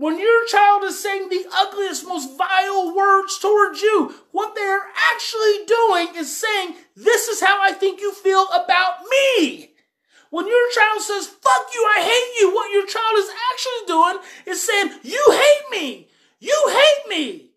When 0.00 0.18
your 0.18 0.46
child 0.46 0.82
is 0.84 0.98
saying 0.98 1.28
the 1.28 1.44
ugliest, 1.52 2.08
most 2.08 2.38
vile 2.38 2.96
words 2.96 3.38
towards 3.38 3.82
you, 3.82 4.14
what 4.32 4.54
they're 4.54 4.86
actually 5.12 5.66
doing 5.66 6.16
is 6.16 6.34
saying, 6.34 6.76
This 6.96 7.28
is 7.28 7.42
how 7.42 7.60
I 7.60 7.72
think 7.72 8.00
you 8.00 8.14
feel 8.14 8.46
about 8.48 9.02
me. 9.10 9.72
When 10.30 10.46
your 10.46 10.70
child 10.72 11.02
says, 11.02 11.26
Fuck 11.26 11.66
you, 11.74 11.86
I 11.94 12.00
hate 12.00 12.40
you, 12.40 12.54
what 12.54 12.72
your 12.72 12.86
child 12.86 13.18
is 13.18 13.28
actually 13.52 13.86
doing 13.88 14.18
is 14.46 14.66
saying, 14.66 15.00
You 15.02 15.22
hate 15.28 15.70
me. 15.70 16.08
You 16.38 16.56
hate 16.70 17.10
me. 17.10 17.50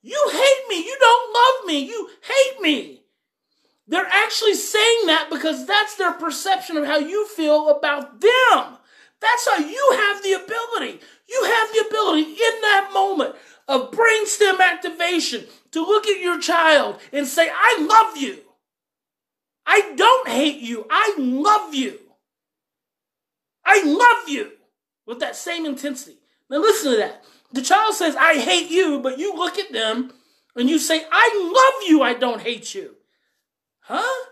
You 0.00 0.30
hate 0.32 0.68
me. 0.70 0.82
You 0.82 0.96
don't 0.98 1.34
love 1.34 1.66
me. 1.66 1.80
You 1.80 2.08
hate 2.22 2.62
me. 2.62 3.02
They're 3.86 4.08
actually 4.10 4.54
saying 4.54 5.06
that 5.08 5.28
because 5.30 5.66
that's 5.66 5.96
their 5.96 6.12
perception 6.12 6.78
of 6.78 6.86
how 6.86 6.96
you 6.96 7.26
feel 7.26 7.68
about 7.68 8.22
them. 8.22 8.78
That's 9.20 9.46
how 9.46 9.58
you 9.58 9.90
have 9.92 10.22
the 10.22 10.32
ability. 10.32 11.00
You 11.30 11.44
have 11.44 11.72
the 11.72 11.86
ability 11.88 12.22
in 12.22 12.60
that 12.62 12.90
moment 12.92 13.36
of 13.68 13.92
brainstem 13.92 14.60
activation 14.60 15.46
to 15.70 15.80
look 15.80 16.06
at 16.06 16.20
your 16.20 16.40
child 16.40 16.98
and 17.12 17.26
say, 17.26 17.48
I 17.48 17.86
love 17.88 18.16
you. 18.16 18.38
I 19.64 19.92
don't 19.94 20.28
hate 20.28 20.60
you. 20.60 20.86
I 20.90 21.14
love 21.16 21.74
you. 21.74 21.98
I 23.64 23.82
love 23.84 24.28
you 24.28 24.50
with 25.06 25.20
that 25.20 25.36
same 25.36 25.64
intensity. 25.64 26.16
Now, 26.48 26.58
listen 26.58 26.92
to 26.92 26.98
that. 26.98 27.24
The 27.52 27.62
child 27.62 27.94
says, 27.94 28.16
I 28.16 28.34
hate 28.38 28.70
you, 28.70 28.98
but 29.00 29.18
you 29.18 29.34
look 29.34 29.58
at 29.58 29.72
them 29.72 30.12
and 30.56 30.68
you 30.68 30.78
say, 30.78 31.04
I 31.10 31.52
love 31.54 31.88
you. 31.88 32.02
I 32.02 32.14
don't 32.14 32.40
hate 32.40 32.74
you. 32.74 32.96
Huh? 33.82 34.26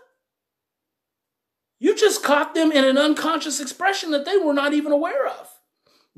You 1.79 1.95
just 1.95 2.23
caught 2.23 2.53
them 2.53 2.73
in 2.73 2.83
an 2.83 2.97
unconscious 2.97 3.61
expression 3.61 4.11
that 4.11 4.25
they 4.25 4.35
were 4.35 4.53
not 4.53 4.73
even 4.73 4.91
aware 4.91 5.27
of. 5.27 5.49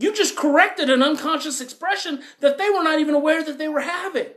You 0.01 0.13
just 0.13 0.35
corrected 0.35 0.89
an 0.89 1.03
unconscious 1.03 1.61
expression 1.61 2.21
that 2.39 2.57
they 2.57 2.69
were 2.69 2.83
not 2.83 2.99
even 2.99 3.15
aware 3.15 3.43
that 3.43 3.57
they 3.57 3.67
were 3.67 3.81
having. 3.81 4.27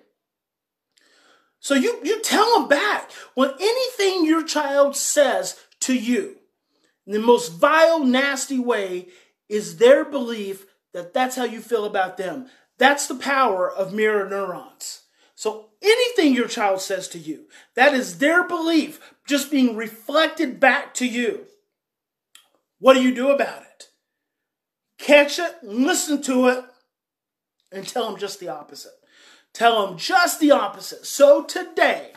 So 1.58 1.74
you, 1.74 2.00
you 2.04 2.20
tell 2.20 2.58
them 2.58 2.68
back 2.68 3.10
when 3.34 3.50
anything 3.58 4.26
your 4.26 4.44
child 4.44 4.96
says 4.96 5.58
to 5.80 5.94
you 5.94 6.36
the 7.06 7.18
most 7.18 7.52
vile, 7.52 8.04
nasty 8.04 8.58
way 8.58 9.08
is 9.48 9.76
their 9.76 10.04
belief 10.04 10.66
that 10.92 11.12
that's 11.12 11.36
how 11.36 11.44
you 11.44 11.60
feel 11.60 11.84
about 11.84 12.16
them. 12.16 12.46
That's 12.78 13.06
the 13.06 13.14
power 13.14 13.70
of 13.70 13.92
mirror 13.92 14.28
neurons. 14.28 15.02
So 15.34 15.70
anything 15.82 16.34
your 16.34 16.48
child 16.48 16.80
says 16.80 17.08
to 17.08 17.18
you, 17.18 17.46
that 17.74 17.92
is 17.92 18.18
their 18.18 18.46
belief 18.46 19.14
just 19.26 19.50
being 19.50 19.76
reflected 19.76 20.60
back 20.60 20.94
to 20.94 21.06
you. 21.06 21.46
What 22.78 22.94
do 22.94 23.02
you 23.02 23.14
do 23.14 23.30
about 23.30 23.62
it? 23.62 23.83
Catch 24.98 25.38
it, 25.38 25.54
listen 25.62 26.22
to 26.22 26.48
it, 26.48 26.64
and 27.72 27.86
tell 27.86 28.08
them 28.08 28.18
just 28.18 28.40
the 28.40 28.48
opposite. 28.48 28.92
Tell 29.52 29.86
them 29.86 29.96
just 29.96 30.40
the 30.40 30.50
opposite. 30.50 31.06
So 31.06 31.44
today, 31.44 32.12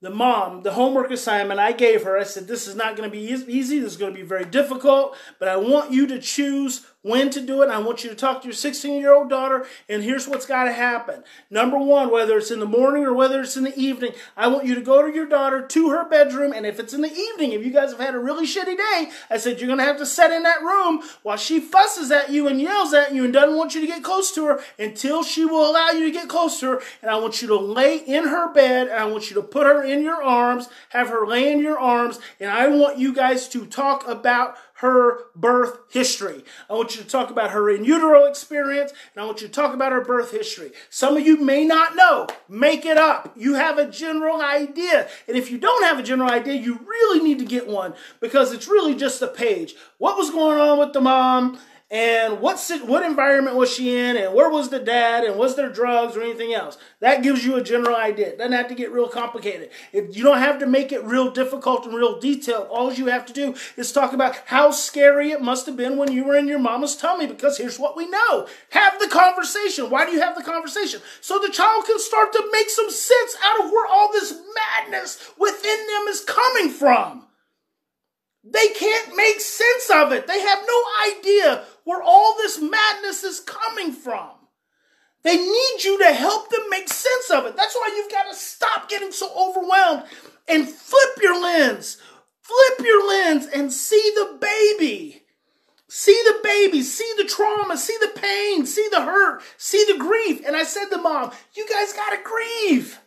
the 0.00 0.10
mom, 0.10 0.62
the 0.62 0.72
homework 0.72 1.10
assignment 1.10 1.60
I 1.60 1.72
gave 1.72 2.02
her, 2.02 2.18
I 2.18 2.24
said, 2.24 2.46
This 2.46 2.66
is 2.66 2.74
not 2.74 2.96
going 2.96 3.08
to 3.08 3.12
be 3.12 3.22
easy. 3.22 3.80
This 3.80 3.92
is 3.92 3.96
going 3.96 4.12
to 4.12 4.20
be 4.20 4.26
very 4.26 4.44
difficult, 4.44 5.16
but 5.38 5.48
I 5.48 5.56
want 5.56 5.92
you 5.92 6.06
to 6.08 6.20
choose 6.20 6.84
when 7.04 7.28
to 7.28 7.40
do 7.40 7.62
it. 7.62 7.68
I 7.68 7.78
want 7.78 8.02
you 8.02 8.08
to 8.08 8.16
talk 8.16 8.40
to 8.40 8.48
your 8.48 8.54
16 8.54 8.98
year 8.98 9.14
old 9.14 9.28
daughter, 9.28 9.66
and 9.88 10.02
here's 10.02 10.26
what's 10.26 10.46
got 10.46 10.64
to 10.64 10.72
happen. 10.72 11.22
Number 11.50 11.78
one, 11.78 12.10
whether 12.10 12.38
it's 12.38 12.50
in 12.50 12.60
the 12.60 12.66
morning 12.66 13.04
or 13.04 13.12
whether 13.12 13.42
it's 13.42 13.56
in 13.56 13.64
the 13.64 13.78
evening, 13.78 14.12
I 14.36 14.48
want 14.48 14.64
you 14.64 14.74
to 14.74 14.80
go 14.80 15.02
to 15.02 15.14
your 15.14 15.26
daughter 15.26 15.66
to 15.66 15.90
her 15.90 16.08
bedroom, 16.08 16.52
and 16.52 16.64
if 16.64 16.80
it's 16.80 16.94
in 16.94 17.02
the 17.02 17.12
evening, 17.12 17.52
if 17.52 17.64
you 17.64 17.70
guys 17.70 17.90
have 17.90 18.00
had 18.00 18.14
a 18.14 18.18
really 18.18 18.46
shitty 18.46 18.76
day, 18.76 19.10
I 19.30 19.36
said 19.36 19.60
you're 19.60 19.66
going 19.66 19.78
to 19.78 19.84
have 19.84 19.98
to 19.98 20.06
sit 20.06 20.32
in 20.32 20.44
that 20.44 20.62
room 20.62 21.02
while 21.22 21.36
she 21.36 21.60
fusses 21.60 22.10
at 22.10 22.30
you 22.30 22.48
and 22.48 22.60
yells 22.60 22.94
at 22.94 23.14
you 23.14 23.24
and 23.24 23.32
doesn't 23.32 23.56
want 23.56 23.74
you 23.74 23.82
to 23.82 23.86
get 23.86 24.02
close 24.02 24.32
to 24.34 24.46
her 24.46 24.60
until 24.78 25.22
she 25.22 25.44
will 25.44 25.70
allow 25.70 25.90
you 25.90 26.06
to 26.06 26.10
get 26.10 26.28
close 26.28 26.58
to 26.60 26.70
her. 26.70 26.82
And 27.02 27.10
I 27.10 27.18
want 27.18 27.42
you 27.42 27.48
to 27.48 27.56
lay 27.56 27.98
in 27.98 28.28
her 28.28 28.50
bed, 28.50 28.88
and 28.88 28.98
I 28.98 29.04
want 29.04 29.28
you 29.28 29.34
to 29.36 29.42
put 29.42 29.66
her 29.66 29.84
in 29.84 30.02
your 30.02 30.22
arms, 30.22 30.70
have 30.88 31.10
her 31.10 31.26
lay 31.26 31.52
in 31.52 31.58
your 31.58 31.78
arms, 31.78 32.18
and 32.40 32.50
I 32.50 32.68
want 32.68 32.98
you 32.98 33.12
guys 33.12 33.46
to 33.50 33.66
talk 33.66 34.08
about 34.08 34.56
her 34.78 35.26
birth 35.36 35.78
history. 35.90 36.44
I 36.68 36.74
want 36.74 36.96
you 36.96 37.02
to 37.02 37.08
talk 37.08 37.30
about 37.30 37.50
her 37.50 37.70
in 37.70 37.84
utero 37.84 38.24
experience, 38.24 38.92
and 39.14 39.22
I 39.22 39.26
want 39.26 39.40
you 39.40 39.46
to 39.46 39.52
talk 39.52 39.72
about 39.72 39.92
her 39.92 40.00
birth 40.00 40.32
history. 40.32 40.72
Some 40.90 41.16
of 41.16 41.24
you 41.24 41.36
may 41.36 41.64
not 41.64 41.94
know. 41.94 42.26
Make 42.48 42.84
it 42.84 42.96
up. 42.96 43.32
You 43.36 43.54
have 43.54 43.78
a 43.78 43.88
general 43.88 44.40
idea. 44.40 45.08
And 45.28 45.36
if 45.36 45.50
you 45.50 45.58
don't 45.58 45.84
have 45.84 45.98
a 45.98 46.02
general 46.02 46.30
idea, 46.30 46.54
you 46.54 46.80
really 46.86 47.22
need 47.22 47.38
to 47.38 47.44
get 47.44 47.68
one 47.68 47.94
because 48.20 48.52
it's 48.52 48.68
really 48.68 48.94
just 48.94 49.22
a 49.22 49.28
page. 49.28 49.74
What 49.98 50.16
was 50.16 50.30
going 50.30 50.58
on 50.58 50.78
with 50.78 50.92
the 50.92 51.00
mom? 51.00 51.58
And 51.94 52.40
what 52.40 52.58
what 52.86 53.04
environment 53.04 53.56
was 53.56 53.72
she 53.72 53.96
in, 53.96 54.16
and 54.16 54.34
where 54.34 54.50
was 54.50 54.68
the 54.68 54.80
dad, 54.80 55.22
and 55.22 55.38
was 55.38 55.54
there 55.54 55.68
drugs 55.70 56.16
or 56.16 56.22
anything 56.22 56.52
else. 56.52 56.76
That 56.98 57.22
gives 57.22 57.46
you 57.46 57.54
a 57.54 57.62
general 57.62 57.94
idea. 57.94 58.30
It 58.30 58.38
doesn't 58.38 58.50
have 58.50 58.66
to 58.66 58.74
get 58.74 58.90
real 58.90 59.08
complicated. 59.08 59.70
If 59.92 60.16
you 60.16 60.24
don't 60.24 60.38
have 60.38 60.58
to 60.58 60.66
make 60.66 60.90
it 60.90 61.04
real 61.04 61.30
difficult 61.30 61.86
and 61.86 61.94
real 61.94 62.18
detailed. 62.18 62.66
All 62.68 62.92
you 62.92 63.06
have 63.06 63.24
to 63.26 63.32
do 63.32 63.54
is 63.76 63.92
talk 63.92 64.12
about 64.12 64.34
how 64.46 64.72
scary 64.72 65.30
it 65.30 65.40
must 65.40 65.66
have 65.66 65.76
been 65.76 65.96
when 65.96 66.10
you 66.10 66.24
were 66.24 66.36
in 66.36 66.48
your 66.48 66.58
mama's 66.58 66.96
tummy. 66.96 67.28
Because 67.28 67.58
here's 67.58 67.78
what 67.78 67.96
we 67.96 68.08
know: 68.08 68.48
have 68.70 68.98
the 68.98 69.06
conversation. 69.06 69.88
Why 69.88 70.04
do 70.04 70.10
you 70.10 70.20
have 70.20 70.34
the 70.34 70.42
conversation? 70.42 71.00
So 71.20 71.38
the 71.38 71.52
child 71.52 71.84
can 71.86 72.00
start 72.00 72.32
to 72.32 72.50
make 72.52 72.70
some 72.70 72.90
sense 72.90 73.36
out 73.44 73.64
of 73.64 73.70
where 73.70 73.86
all 73.88 74.10
this 74.10 74.34
madness 74.80 75.30
within 75.38 75.78
them 75.86 76.08
is 76.08 76.24
coming 76.26 76.70
from. 76.70 77.28
They 78.42 78.68
can't 78.68 79.16
make 79.16 79.40
sense 79.40 79.90
of 79.90 80.12
it. 80.12 80.26
They 80.26 80.40
have 80.40 80.58
no 80.66 80.82
idea 81.12 81.64
where 81.84 82.02
all 82.02 82.34
this 82.36 82.60
madness 82.60 83.22
is 83.24 83.40
coming 83.40 83.92
from. 83.92 84.30
They 85.22 85.36
need 85.36 85.84
you 85.84 85.98
to 86.00 86.12
help 86.12 86.50
them 86.50 86.68
make 86.68 86.88
sense 86.88 87.30
of 87.30 87.46
it. 87.46 87.56
That's 87.56 87.74
why 87.74 87.92
you've 87.96 88.10
got 88.10 88.30
to 88.30 88.36
stop 88.36 88.90
getting 88.90 89.12
so 89.12 89.30
overwhelmed 89.34 90.04
and 90.48 90.68
flip 90.68 91.18
your 91.22 91.40
lens. 91.40 91.96
Flip 92.42 92.86
your 92.86 93.08
lens 93.08 93.46
and 93.46 93.72
see 93.72 94.12
the 94.14 94.36
baby. 94.38 95.22
See 95.88 96.20
the 96.26 96.40
baby, 96.42 96.82
see 96.82 97.10
the 97.16 97.24
trauma, 97.24 97.76
see 97.76 97.96
the 98.00 98.20
pain, 98.20 98.66
see 98.66 98.88
the 98.90 99.02
hurt, 99.02 99.42
see 99.56 99.84
the 99.86 99.96
grief. 99.96 100.42
And 100.44 100.56
I 100.56 100.64
said 100.64 100.86
to 100.86 100.98
mom, 100.98 101.30
You 101.54 101.66
guys 101.68 101.92
got 101.92 102.10
to 102.10 102.18
grieve. 102.22 102.98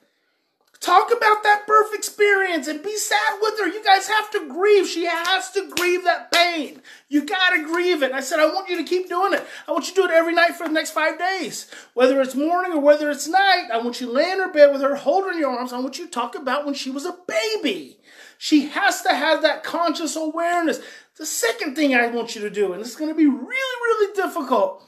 Talk 0.79 1.11
about 1.11 1.41
that 1.43 1.65
birth 1.65 1.93
experience 1.93 2.67
and 2.67 2.83
be 2.83 2.95
sad 2.95 3.39
with 3.41 3.59
her. 3.59 3.67
You 3.67 3.83
guys 3.83 4.07
have 4.07 4.29
to 4.31 4.47
grieve. 4.47 4.87
She 4.87 5.05
has 5.05 5.49
to 5.51 5.69
grieve 5.69 6.03
that 6.03 6.31
pain. 6.31 6.81
You 7.09 7.25
got 7.25 7.55
to 7.55 7.63
grieve 7.65 8.03
it. 8.03 8.11
I 8.11 8.19
said, 8.19 8.39
I 8.39 8.45
want 8.45 8.69
you 8.69 8.77
to 8.77 8.83
keep 8.83 9.09
doing 9.09 9.33
it. 9.33 9.45
I 9.67 9.71
want 9.71 9.87
you 9.87 9.95
to 9.95 10.01
do 10.01 10.05
it 10.05 10.11
every 10.11 10.35
night 10.35 10.55
for 10.55 10.67
the 10.67 10.73
next 10.73 10.91
five 10.91 11.17
days. 11.17 11.69
Whether 11.93 12.21
it's 12.21 12.35
morning 12.35 12.73
or 12.73 12.79
whether 12.79 13.09
it's 13.09 13.27
night, 13.27 13.69
I 13.73 13.77
want 13.77 13.99
you 13.99 14.07
to 14.07 14.13
lay 14.13 14.31
in 14.31 14.39
her 14.39 14.51
bed 14.51 14.71
with 14.71 14.81
her, 14.81 14.95
hold 14.95 15.25
her 15.25 15.31
in 15.31 15.39
your 15.39 15.49
arms. 15.49 15.73
I 15.73 15.79
want 15.79 15.97
you 15.97 16.05
to 16.05 16.11
talk 16.11 16.35
about 16.35 16.65
when 16.65 16.75
she 16.75 16.91
was 16.91 17.05
a 17.05 17.17
baby. 17.27 17.97
She 18.37 18.67
has 18.67 19.01
to 19.01 19.15
have 19.15 19.41
that 19.41 19.63
conscious 19.63 20.15
awareness. 20.15 20.79
The 21.17 21.25
second 21.25 21.75
thing 21.75 21.95
I 21.95 22.07
want 22.07 22.35
you 22.35 22.41
to 22.41 22.51
do, 22.51 22.73
and 22.73 22.81
this 22.81 22.91
is 22.91 22.95
going 22.95 23.09
to 23.09 23.15
be 23.15 23.25
really, 23.25 23.47
really 23.47 24.13
difficult, 24.13 24.83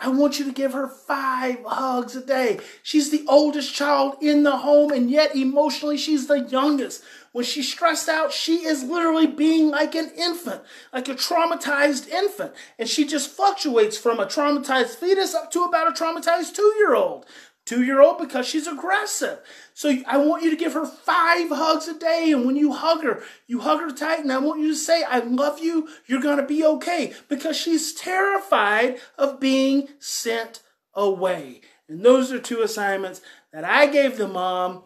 I 0.00 0.08
want 0.10 0.38
you 0.38 0.44
to 0.44 0.52
give 0.52 0.74
her 0.74 0.86
five 0.86 1.58
hugs 1.64 2.14
a 2.14 2.24
day. 2.24 2.60
She's 2.84 3.10
the 3.10 3.24
oldest 3.28 3.74
child 3.74 4.16
in 4.20 4.44
the 4.44 4.58
home, 4.58 4.92
and 4.92 5.10
yet 5.10 5.34
emotionally, 5.34 5.96
she's 5.96 6.28
the 6.28 6.40
youngest. 6.40 7.02
When 7.32 7.44
she's 7.44 7.70
stressed 7.70 8.08
out, 8.08 8.32
she 8.32 8.64
is 8.64 8.84
literally 8.84 9.26
being 9.26 9.70
like 9.70 9.94
an 9.94 10.10
infant, 10.16 10.62
like 10.92 11.08
a 11.08 11.14
traumatized 11.14 12.08
infant. 12.08 12.52
And 12.78 12.88
she 12.88 13.06
just 13.06 13.30
fluctuates 13.30 13.98
from 13.98 14.18
a 14.20 14.26
traumatized 14.26 14.94
fetus 14.96 15.34
up 15.34 15.50
to 15.52 15.64
about 15.64 15.88
a 15.88 15.92
traumatized 16.02 16.54
two 16.54 16.74
year 16.78 16.94
old 16.94 17.26
two 17.68 17.84
year 17.84 18.00
old 18.00 18.18
because 18.18 18.48
she's 18.48 18.66
aggressive. 18.66 19.40
So 19.74 19.94
I 20.06 20.16
want 20.16 20.42
you 20.42 20.50
to 20.50 20.56
give 20.56 20.72
her 20.72 20.86
five 20.86 21.50
hugs 21.50 21.86
a 21.86 21.98
day. 21.98 22.32
And 22.32 22.46
when 22.46 22.56
you 22.56 22.72
hug 22.72 23.02
her, 23.02 23.22
you 23.46 23.60
hug 23.60 23.80
her 23.80 23.92
tight. 23.92 24.20
And 24.20 24.32
I 24.32 24.38
want 24.38 24.60
you 24.60 24.68
to 24.68 24.74
say, 24.74 25.04
I 25.04 25.18
love 25.18 25.58
you. 25.60 25.88
You're 26.06 26.22
going 26.22 26.38
to 26.38 26.46
be 26.46 26.64
okay 26.64 27.12
because 27.28 27.56
she's 27.56 27.92
terrified 27.92 28.98
of 29.18 29.38
being 29.38 29.88
sent 29.98 30.62
away. 30.94 31.60
And 31.88 32.02
those 32.04 32.32
are 32.32 32.40
two 32.40 32.62
assignments 32.62 33.20
that 33.52 33.64
I 33.64 33.86
gave 33.86 34.16
the 34.16 34.28
mom 34.28 34.84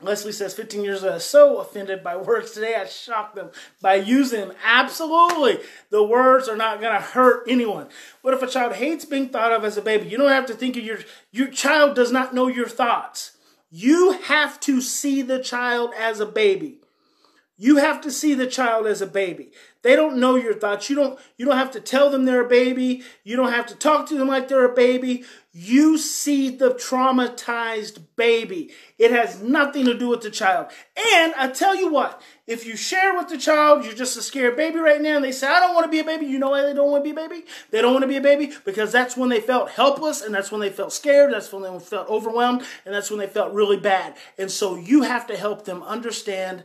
Leslie 0.00 0.30
says 0.30 0.54
15 0.54 0.84
years 0.84 1.02
ago, 1.02 1.18
so 1.18 1.58
offended 1.58 2.04
by 2.04 2.16
words 2.16 2.52
today, 2.52 2.76
I 2.76 2.86
shocked 2.86 3.34
them 3.34 3.50
by 3.82 3.96
using 3.96 4.40
them. 4.40 4.52
Absolutely. 4.64 5.58
The 5.90 6.04
words 6.04 6.48
are 6.48 6.56
not 6.56 6.80
going 6.80 6.94
to 6.94 7.00
hurt 7.00 7.44
anyone. 7.48 7.88
What 8.22 8.32
if 8.32 8.42
a 8.42 8.46
child 8.46 8.74
hates 8.74 9.04
being 9.04 9.28
thought 9.28 9.52
of 9.52 9.64
as 9.64 9.76
a 9.76 9.82
baby? 9.82 10.08
You 10.08 10.16
don't 10.16 10.30
have 10.30 10.46
to 10.46 10.54
think 10.54 10.76
of 10.76 10.84
your, 10.84 10.98
your 11.32 11.48
child 11.48 11.96
does 11.96 12.12
not 12.12 12.32
know 12.32 12.46
your 12.46 12.68
thoughts. 12.68 13.36
You 13.70 14.12
have 14.12 14.60
to 14.60 14.80
see 14.80 15.20
the 15.20 15.42
child 15.42 15.90
as 15.98 16.20
a 16.20 16.26
baby. 16.26 16.78
You 17.60 17.78
have 17.78 18.00
to 18.02 18.12
see 18.12 18.34
the 18.34 18.46
child 18.46 18.86
as 18.86 19.02
a 19.02 19.06
baby. 19.06 19.50
They 19.82 19.96
don't 19.96 20.18
know 20.18 20.36
your 20.36 20.54
thoughts. 20.54 20.88
You 20.88 20.94
don't 20.94 21.18
you 21.36 21.44
don't 21.44 21.56
have 21.56 21.72
to 21.72 21.80
tell 21.80 22.08
them 22.08 22.24
they're 22.24 22.46
a 22.46 22.48
baby. 22.48 23.02
You 23.24 23.36
don't 23.36 23.52
have 23.52 23.66
to 23.66 23.74
talk 23.74 24.08
to 24.08 24.16
them 24.16 24.28
like 24.28 24.46
they're 24.46 24.64
a 24.64 24.74
baby. 24.74 25.24
You 25.60 25.98
see 25.98 26.50
the 26.50 26.70
traumatized 26.70 27.98
baby. 28.14 28.70
It 28.96 29.10
has 29.10 29.42
nothing 29.42 29.86
to 29.86 29.98
do 29.98 30.06
with 30.06 30.20
the 30.20 30.30
child. 30.30 30.68
And 31.16 31.34
I 31.34 31.48
tell 31.48 31.74
you 31.74 31.92
what, 31.92 32.22
if 32.46 32.64
you 32.64 32.76
share 32.76 33.16
with 33.16 33.26
the 33.26 33.38
child, 33.38 33.84
you're 33.84 33.92
just 33.92 34.16
a 34.16 34.22
scared 34.22 34.56
baby 34.56 34.78
right 34.78 35.02
now, 35.02 35.16
and 35.16 35.24
they 35.24 35.32
say, 35.32 35.48
I 35.48 35.58
don't 35.58 35.74
want 35.74 35.84
to 35.84 35.90
be 35.90 35.98
a 35.98 36.04
baby, 36.04 36.26
you 36.26 36.38
know 36.38 36.50
why 36.50 36.62
they 36.62 36.74
don't 36.74 36.92
want 36.92 37.04
to 37.04 37.12
be 37.12 37.20
a 37.20 37.28
baby? 37.28 37.44
They 37.72 37.82
don't 37.82 37.92
want 37.92 38.04
to 38.04 38.08
be 38.08 38.18
a 38.18 38.20
baby 38.20 38.52
because 38.64 38.92
that's 38.92 39.16
when 39.16 39.30
they 39.30 39.40
felt 39.40 39.70
helpless, 39.70 40.22
and 40.22 40.32
that's 40.32 40.52
when 40.52 40.60
they 40.60 40.70
felt 40.70 40.92
scared, 40.92 41.32
that's 41.32 41.52
when 41.52 41.64
they 41.64 41.78
felt 41.80 42.08
overwhelmed, 42.08 42.62
and 42.86 42.94
that's 42.94 43.10
when 43.10 43.18
they 43.18 43.26
felt 43.26 43.52
really 43.52 43.78
bad. 43.78 44.16
And 44.38 44.52
so 44.52 44.76
you 44.76 45.02
have 45.02 45.26
to 45.26 45.36
help 45.36 45.64
them 45.64 45.82
understand 45.82 46.62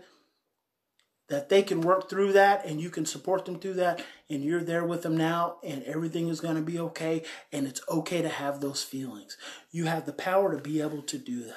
that 1.34 1.50
they 1.50 1.64
can 1.64 1.82
work 1.82 2.12
through 2.12 2.32
that 2.32 2.64
and 2.64 2.80
you 2.80 2.92
can 2.92 3.08
support 3.08 3.46
them 3.46 3.58
through 3.58 3.74
that 3.74 4.00
and 4.30 4.44
you're 4.44 4.64
there 4.64 4.86
with 4.86 5.02
them 5.02 5.18
now 5.18 5.56
and 5.64 5.82
everything 5.84 6.28
is 6.28 6.40
going 6.40 6.56
to 6.56 6.62
be 6.62 6.78
okay 6.78 7.24
and 7.52 7.66
it's 7.66 7.82
okay 7.90 8.22
to 8.22 8.30
have 8.30 8.62
those 8.62 8.84
feelings. 8.84 9.36
You 9.72 9.86
have 9.86 10.06
the 10.06 10.14
power 10.14 10.56
to 10.56 10.62
be 10.62 10.80
able 10.80 11.02
to 11.02 11.18
do 11.18 11.44
that. 11.46 11.56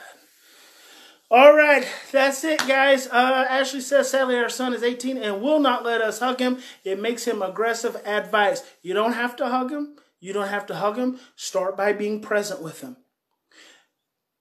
All 1.31 1.55
right, 1.55 1.87
that's 2.11 2.43
it, 2.43 2.61
guys. 2.61 3.07
Uh, 3.07 3.45
Ashley 3.51 3.83
says, 3.83 4.09
sadly, 4.09 4.37
our 4.37 4.49
son 4.49 4.73
is 4.73 4.83
18 4.83 5.19
and 5.19 5.43
will 5.43 5.61
not 5.61 5.85
let 5.85 6.01
us 6.01 6.21
hug 6.21 6.41
him. 6.41 6.59
It 6.83 6.99
makes 6.99 7.27
him 7.27 7.43
aggressive 7.43 7.97
advice. 8.07 8.63
You 8.81 8.95
don't 8.95 9.13
have 9.13 9.37
to 9.37 9.49
hug 9.49 9.71
him. 9.71 9.97
You 10.21 10.33
don't 10.33 10.49
have 10.49 10.65
to 10.69 10.77
hug 10.77 10.97
him. 10.97 11.21
Start 11.35 11.77
by 11.77 11.93
being 11.93 12.23
present 12.23 12.63
with 12.63 12.81
him. 12.81 12.97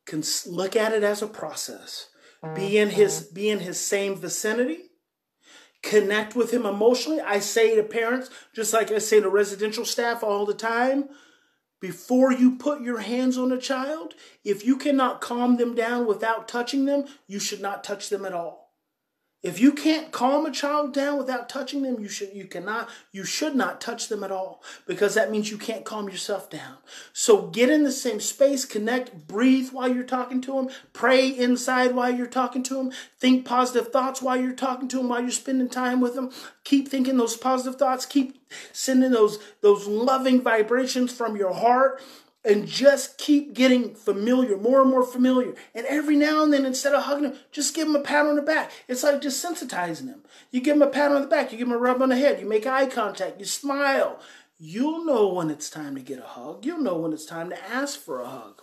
Can 0.06 0.24
look 0.48 0.78
at 0.78 0.94
it 0.94 1.04
as 1.04 1.22
a 1.22 1.28
process. 1.28 2.08
Be 2.54 2.78
in 2.78 2.90
his 2.90 3.24
be 3.24 3.50
in 3.50 3.58
his 3.58 3.80
same 3.80 4.16
vicinity 4.16 4.92
connect 5.86 6.36
with 6.36 6.52
him 6.52 6.66
emotionally. 6.66 7.22
I 7.22 7.40
say 7.40 7.76
to 7.76 7.84
parents, 7.84 8.30
just 8.54 8.74
like 8.74 8.92
I 8.92 8.98
say 8.98 9.22
to 9.22 9.30
residential 9.30 9.86
staff 9.86 10.24
all 10.24 10.46
the 10.46 10.54
time, 10.54 11.10
before 11.80 12.34
you 12.34 12.58
put 12.58 12.82
your 12.82 13.00
hands 13.00 13.38
on 13.38 13.52
a 13.52 13.60
child, 13.60 14.16
if 14.44 14.66
you 14.66 14.78
cannot 14.78 15.22
calm 15.22 15.58
them 15.58 15.76
down 15.76 16.08
without 16.08 16.48
touching 16.48 16.86
them, 16.86 17.06
you 17.28 17.40
should 17.40 17.62
not 17.62 17.84
touch 17.84 18.10
them 18.10 18.26
at 18.26 18.34
all. 18.34 18.65
If 19.46 19.60
you 19.60 19.74
can't 19.74 20.12
calm 20.12 20.48
a 20.48 20.52
child 20.52 20.92
down 20.92 21.20
without 21.20 21.48
touching 21.48 21.84
them, 21.84 22.00
you 22.00 22.10
should 22.10 22.34
you 22.34 22.46
cannot 22.46 22.90
you 23.12 23.24
should 23.24 23.56
not 23.56 23.80
touch 23.80 24.08
them 24.08 24.24
at 24.24 24.32
all 24.32 24.64
because 24.88 25.14
that 25.14 25.30
means 25.30 25.52
you 25.52 25.60
can't 25.60 25.86
calm 25.86 26.10
yourself 26.10 26.50
down. 26.50 26.78
So 27.14 27.44
get 27.50 27.70
in 27.70 27.84
the 27.84 27.92
same 27.92 28.20
space, 28.20 28.66
connect, 28.66 29.28
breathe 29.28 29.70
while 29.70 29.94
you're 29.94 30.04
talking 30.04 30.42
to 30.42 30.56
them, 30.56 30.70
pray 30.94 31.28
inside 31.28 31.94
while 31.94 32.12
you're 32.12 32.26
talking 32.26 32.64
to 32.64 32.74
them, 32.74 32.92
think 33.20 33.46
positive 33.46 33.92
thoughts 33.92 34.20
while 34.20 34.36
you're 34.36 34.52
talking 34.52 34.88
to 34.88 34.98
them, 34.98 35.10
while 35.10 35.22
you're 35.22 35.30
spending 35.30 35.70
time 35.70 36.02
with 36.02 36.16
them. 36.16 36.32
Keep 36.64 36.88
thinking 36.88 37.18
those 37.18 37.38
positive 37.38 37.78
thoughts, 37.78 38.08
keep 38.08 38.44
sending 38.74 39.12
those 39.12 39.38
those 39.62 39.86
loving 39.86 40.42
vibrations 40.42 41.14
from 41.14 41.36
your 41.36 41.54
heart 41.54 42.02
and 42.46 42.68
just 42.68 43.18
keep 43.18 43.54
getting 43.54 43.96
familiar, 43.96 44.58
more 44.58 44.82
and 44.82 44.90
more 44.90 45.04
familiar. 45.04 45.54
And 45.74 45.86
every 45.88 46.16
now 46.16 46.44
and 46.44 46.54
then, 46.54 46.66
instead 46.66 46.94
of 46.94 47.04
hugging 47.04 47.32
him, 47.32 47.38
just 47.52 47.76
give 47.76 47.88
him 47.88 47.96
a 47.96 48.02
pat 48.02 48.26
on 48.26 48.36
the 48.36 48.42
back. 48.42 48.72
It's 48.88 49.04
like 49.04 49.22
just 49.22 49.44
sensitizing 49.44 50.08
him. 50.08 50.22
You 50.52 50.62
give 50.62 50.76
him 50.76 50.82
a 50.82 50.88
pat 50.88 51.12
on 51.12 51.22
the 51.22 51.28
back, 51.28 51.52
you 51.52 51.58
give 51.58 51.68
him 51.68 51.74
a 51.74 51.78
rub 51.78 52.02
on 52.02 52.10
the 52.10 52.16
head, 52.16 52.40
you 52.40 52.48
make 52.48 52.68
eye 52.68 52.86
contact, 52.86 53.40
you 53.40 53.46
smile. 53.46 54.20
You'll 54.58 55.04
know 55.04 55.28
when 55.34 55.50
it's 55.50 55.70
time 55.70 55.96
to 55.96 56.02
get 56.02 56.20
a 56.20 56.24
hug. 56.24 56.66
You'll 56.66 56.82
know 56.82 56.98
when 56.98 57.12
it's 57.12 57.26
time 57.26 57.50
to 57.50 57.70
ask 57.70 58.00
for 58.00 58.22
a 58.22 58.28
hug. 58.28 58.62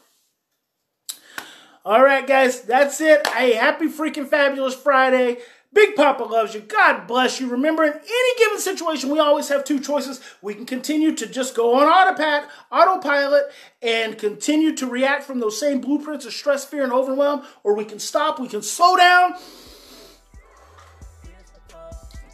All 1.84 2.02
right, 2.02 2.26
guys, 2.26 2.62
that's 2.62 3.00
it. 3.00 3.26
Hey, 3.26 3.54
happy 3.54 3.88
freaking 3.88 4.28
fabulous 4.28 4.74
Friday. 4.74 5.38
Big 5.74 5.96
Papa 5.96 6.24
loves 6.24 6.54
you. 6.54 6.60
God 6.60 7.06
bless 7.06 7.40
you. 7.40 7.48
Remember, 7.48 7.82
in 7.84 7.92
any 7.92 8.38
given 8.38 8.58
situation, 8.58 9.10
we 9.10 9.18
always 9.18 9.48
have 9.48 9.64
two 9.64 9.80
choices. 9.80 10.20
We 10.42 10.54
can 10.54 10.66
continue 10.66 11.14
to 11.16 11.26
just 11.26 11.54
go 11.54 11.74
on 11.74 11.86
autopat, 11.86 12.48
autopilot, 12.70 13.44
and 13.80 14.18
continue 14.18 14.76
to 14.76 14.86
react 14.86 15.24
from 15.24 15.40
those 15.40 15.58
same 15.58 15.80
blueprints 15.80 16.26
of 16.26 16.34
stress, 16.34 16.64
fear, 16.64 16.84
and 16.84 16.92
overwhelm, 16.92 17.44
or 17.64 17.74
we 17.74 17.86
can 17.86 17.98
stop, 17.98 18.38
we 18.38 18.48
can 18.48 18.60
slow 18.60 18.96
down, 18.96 19.32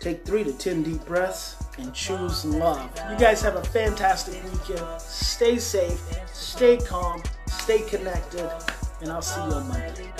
take 0.00 0.24
three 0.24 0.42
to 0.42 0.52
ten 0.52 0.82
deep 0.82 1.04
breaths, 1.04 1.56
and 1.78 1.94
choose 1.94 2.44
love. 2.44 2.90
You 3.08 3.16
guys 3.18 3.40
have 3.42 3.54
a 3.54 3.62
fantastic 3.62 4.42
weekend. 4.44 5.00
Stay 5.00 5.58
safe, 5.58 6.00
stay 6.32 6.76
calm, 6.76 7.22
stay 7.46 7.82
connected, 7.82 8.50
and 9.00 9.12
I'll 9.12 9.22
see 9.22 9.40
you 9.40 9.52
on 9.52 9.68
Monday. 9.68 10.12